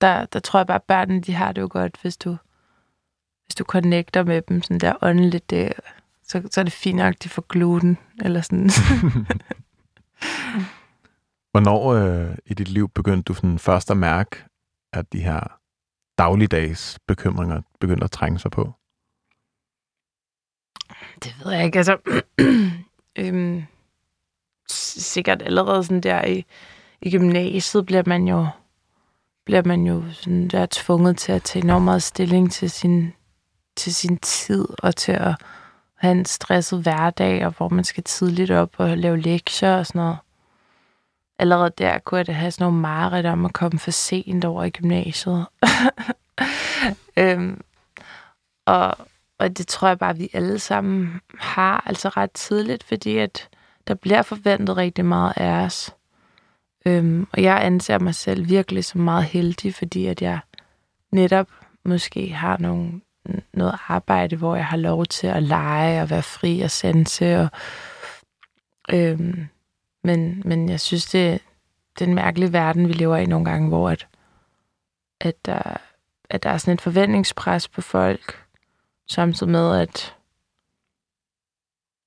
[0.00, 2.36] der, der tror jeg bare, at børnene, de har det jo godt, hvis du,
[3.46, 5.72] hvis du connecter med dem sådan der åndeligt, det,
[6.28, 8.70] så, så er det fint nok, de får gluten, eller sådan.
[11.52, 14.44] Hvornår øh, i dit liv begyndte du sådan først at mærke,
[14.92, 15.58] at de her
[16.18, 18.72] dagligdags bekymringer begyndte at trænge sig på?
[21.24, 21.78] Det ved jeg ikke.
[21.78, 21.96] Altså,
[23.18, 23.64] øhm,
[24.68, 26.44] sikkert allerede sådan der i,
[27.02, 28.46] i gymnasiet bliver man jo
[29.44, 33.12] bliver man jo sådan der tvunget til at tage enormt meget stilling til sin,
[33.76, 35.34] til sin tid og til at
[35.94, 39.98] have en stresset hverdag, og hvor man skal tidligt op og lave lektier og sådan
[39.98, 40.18] noget.
[41.38, 44.64] Allerede der kunne jeg da have sådan nogle mareridt om at komme for sent over
[44.64, 45.46] i gymnasiet.
[47.18, 47.60] øhm,
[48.66, 48.96] og,
[49.38, 53.48] og det tror jeg bare, vi alle sammen har, altså ret tidligt, fordi at
[53.86, 55.94] der bliver forventet rigtig meget af os.
[56.86, 60.38] Øhm, og jeg anser mig selv virkelig som meget heldig, fordi at jeg
[61.12, 61.48] netop
[61.84, 63.00] måske har nogle,
[63.52, 67.40] noget arbejde, hvor jeg har lov til at lege og være fri og sanse.
[67.40, 67.48] Og,
[68.92, 69.48] øhm,
[70.04, 71.40] men, men jeg synes, det,
[71.98, 74.08] det er en mærkelig verden, vi lever i nogle gange, hvor at,
[75.20, 75.76] at, der,
[76.30, 78.46] at der er sådan et forventningspres på folk,
[79.08, 80.16] samtidig med, at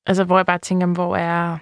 [0.05, 1.57] altså, hvor jeg bare tænker, hvor er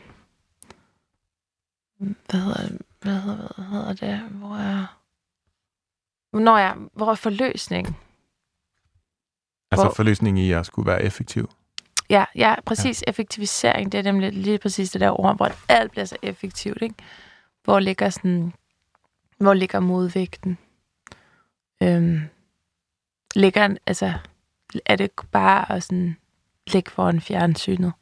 [1.98, 4.20] hvad hedder, hvad hedder, hvad hedder det?
[4.30, 5.00] Hvor er...
[6.38, 7.88] Når jeg, hvor er forløsning?
[9.72, 11.50] Altså Hvor- forløsning i at skulle være effektiv.
[12.10, 13.04] Ja, ja præcis.
[13.08, 13.10] Ja.
[13.10, 16.96] Effektivisering, det er nemlig lige præcis det der ord, hvor alt bliver så effektivt, ikke?
[17.64, 18.54] Hvor ligger sådan...
[19.38, 20.58] Hvor ligger modvægten?
[21.84, 22.22] Øhm,
[23.36, 24.14] ligger, altså,
[24.86, 26.18] er det bare at sådan
[26.68, 27.94] ligge foran fjernsynet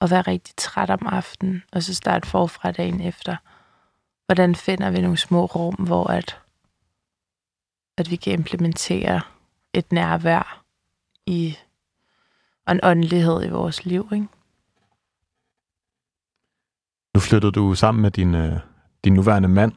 [0.00, 3.36] og være rigtig træt om aftenen, og så starte forfra dagen efter?
[4.26, 6.38] Hvordan finder vi nogle små rum, hvor at,
[7.98, 9.20] at vi kan implementere
[9.72, 10.64] et nærvær
[11.26, 11.56] i
[12.70, 14.26] og en åndelighed i vores liv, ikke?
[17.14, 18.52] Nu flyttede du sammen med din, øh,
[19.04, 19.72] din nuværende mand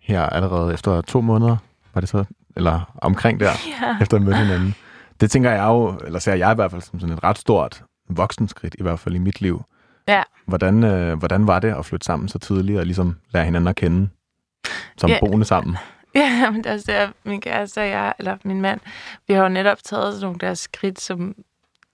[0.00, 1.56] her allerede efter to måneder.
[1.94, 2.24] Var det så?
[2.56, 3.50] Eller omkring der,
[3.82, 3.96] Ja.
[4.00, 4.74] efter at møde hinanden.
[5.20, 7.82] Det tænker jeg jo, eller ser jeg i hvert fald som sådan et ret stort
[8.10, 9.62] voksenskridt, i hvert fald i mit liv.
[10.08, 10.22] Ja.
[10.46, 13.76] Hvordan, øh, hvordan var det at flytte sammen så tidligt og ligesom lære hinanden at
[13.76, 14.08] kende
[14.96, 15.18] som Ja.
[15.20, 15.76] boende sammen?
[16.14, 18.80] Ja, men det er også der, min kæreste og jeg, eller min mand,
[19.28, 21.34] vi har jo netop taget sådan nogle der skridt, som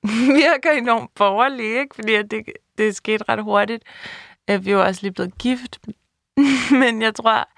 [0.42, 1.94] virker enormt borgerlige, ikke?
[1.94, 2.44] Fordi at det,
[2.78, 3.82] det er sket ret hurtigt.
[4.48, 5.78] Vi er jo også lige blevet gift,
[6.80, 7.48] men jeg tror,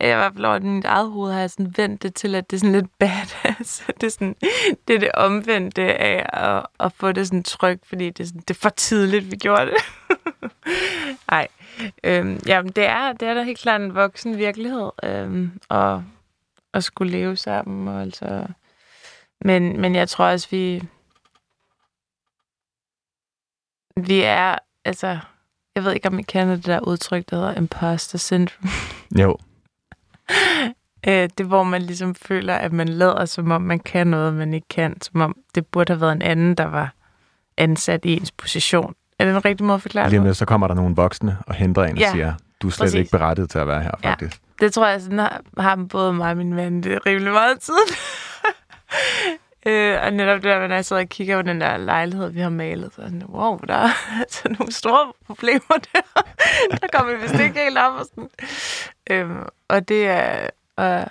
[0.00, 2.34] at jeg i hvert fald over mit eget hoved har jeg sådan vendt det til,
[2.34, 3.84] at det er sådan lidt badass.
[4.00, 4.36] Det er, sådan,
[4.88, 8.40] det, er det omvendte af at, at få det sådan tryk, fordi det er, sådan,
[8.40, 9.76] det er for tidligt, vi gjorde det.
[11.30, 11.48] Nej.
[12.04, 16.04] Øhm, jamen, det er, det er da helt klart en voksen virkelighed, øhm, og
[16.74, 17.88] at skulle leve sammen.
[17.88, 18.46] Og altså,
[19.40, 20.82] men, men jeg tror også, vi,
[24.00, 25.18] vi er, altså,
[25.74, 28.70] jeg ved ikke, om I kender det der udtryk, der hedder imposter syndrome.
[29.22, 29.36] Jo,
[31.08, 34.54] Øh, det hvor man ligesom føler, at man lader, som om man kan noget, man
[34.54, 35.00] ikke kan.
[35.02, 36.94] Som om det burde have været en anden, der var
[37.56, 38.94] ansat i ens position.
[39.18, 40.36] Er det en rigtig måde at forklare lige det?
[40.36, 42.94] så kommer der nogle voksne og henter en Ja, og siger, du er slet præcis.
[42.98, 44.10] ikke berettiget til at være her, Ja.
[44.10, 44.40] faktisk.
[44.60, 47.74] Det tror jeg, sådan har, har både mig og min mand det rimelig meget tid.
[49.66, 52.40] øh, og netop det der, når jeg sidder og kigger på den der lejlighed, vi
[52.40, 53.88] har malet, så er sådan, wow, der er
[54.20, 56.22] altså nogle store problemer der.
[56.80, 57.92] der kommer vi vist ikke helt op.
[57.92, 58.30] Og, sådan.
[59.10, 61.08] Øhm, og det er at,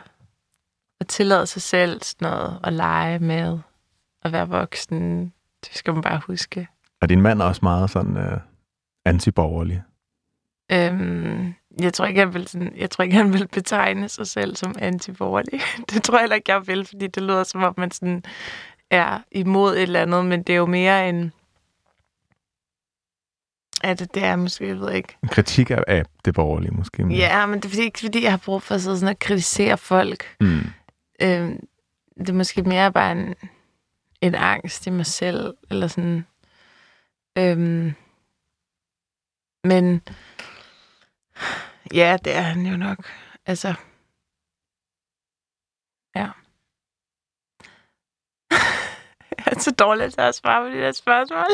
[1.00, 3.60] at tillade sig selv sådan noget, at lege med,
[4.24, 5.34] at være voksen,
[5.66, 6.68] det skal man bare huske.
[7.02, 8.40] Og din mand er også meget sådan øh,
[9.06, 9.84] antiborgerlig.
[10.72, 14.56] Øhm, jeg tror ikke, han vil, sådan, jeg tror ikke, han vil betegne sig selv
[14.56, 15.62] som antiborgerlig.
[15.90, 18.24] Det tror jeg heller ikke, jeg vil, fordi det lyder som om, man sådan
[18.90, 21.32] er imod et eller andet, men det er jo mere en...
[23.84, 25.18] Ja, det, det er måske, jeg ved ikke.
[25.24, 27.06] En kritik af, af det borgerlige, måske.
[27.06, 29.14] men- Ja, men det er fordi, ikke fordi, jeg har brug for at sidde sådan
[29.16, 30.36] og kritisere folk.
[30.42, 30.60] Mm.
[31.22, 31.68] Øhm,
[32.20, 33.36] det er måske mere bare en,
[34.22, 36.26] en angst i mig selv, eller sådan.
[37.38, 37.94] Øhm,
[39.64, 40.02] men
[41.94, 42.98] ja, det er han jo nok.
[43.46, 43.74] Altså,
[46.16, 46.28] ja.
[49.38, 51.46] jeg er så dårlig til at svare på de der spørgsmål.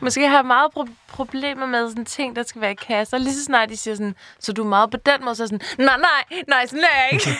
[0.00, 3.18] Måske har jeg meget pro- problemer med sådan ting, der skal være i kasser.
[3.18, 5.46] Lige så snart de siger sådan, så du er meget på den måde, så er
[5.46, 7.30] sådan, nej, nej, nej, sådan er jeg ikke.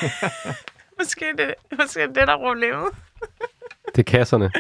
[0.99, 2.93] måske, det, måske er det, der er problemet.
[3.87, 4.53] Det er kasserne.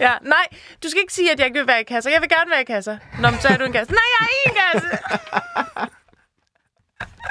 [0.00, 0.46] Ja, nej,
[0.82, 2.10] du skal ikke sige, at jeg ikke vil være i kasser.
[2.10, 2.98] Jeg vil gerne være i kasser.
[3.20, 3.92] Nå, men så er du en kasse.
[3.92, 4.98] Nej, jeg er ikke en kasse.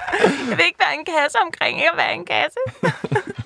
[0.50, 2.60] jeg vil ikke være en kasse omkring ikke at være en kasse.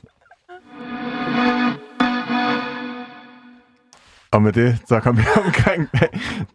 [4.32, 5.90] Og med det, så kom vi omkring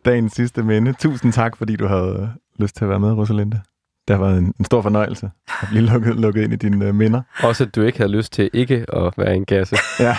[0.05, 0.93] dagens sidste minde.
[0.93, 2.29] Tusind tak, fordi du havde øh,
[2.59, 3.61] lyst til at være med, Rosalinde.
[4.09, 5.31] Det har været en, en stor fornøjelse
[5.63, 7.23] at blive lukket, lukket ind i dine uh, minder.
[7.43, 9.77] Også at du ikke havde lyst til ikke at være en kasse.
[10.01, 10.17] Ja.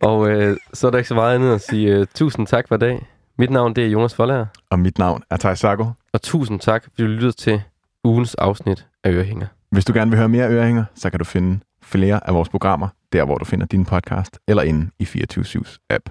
[0.00, 2.74] Og øh, så er der ikke så meget andet at sige uh, tusind tak for
[2.74, 3.06] i dag.
[3.38, 5.86] Mit navn det er Jonas Forlager, Og mit navn er Thijs Sago.
[6.12, 7.62] og tusind tak, fordi du lyttede til
[8.04, 9.46] ugens afsnit af Ørehænger.
[9.70, 12.88] Hvis du gerne vil høre mere Ørehænger, så kan du finde flere af vores programmer,
[13.12, 16.08] der hvor du finder din podcast, eller inde i 24-7's app.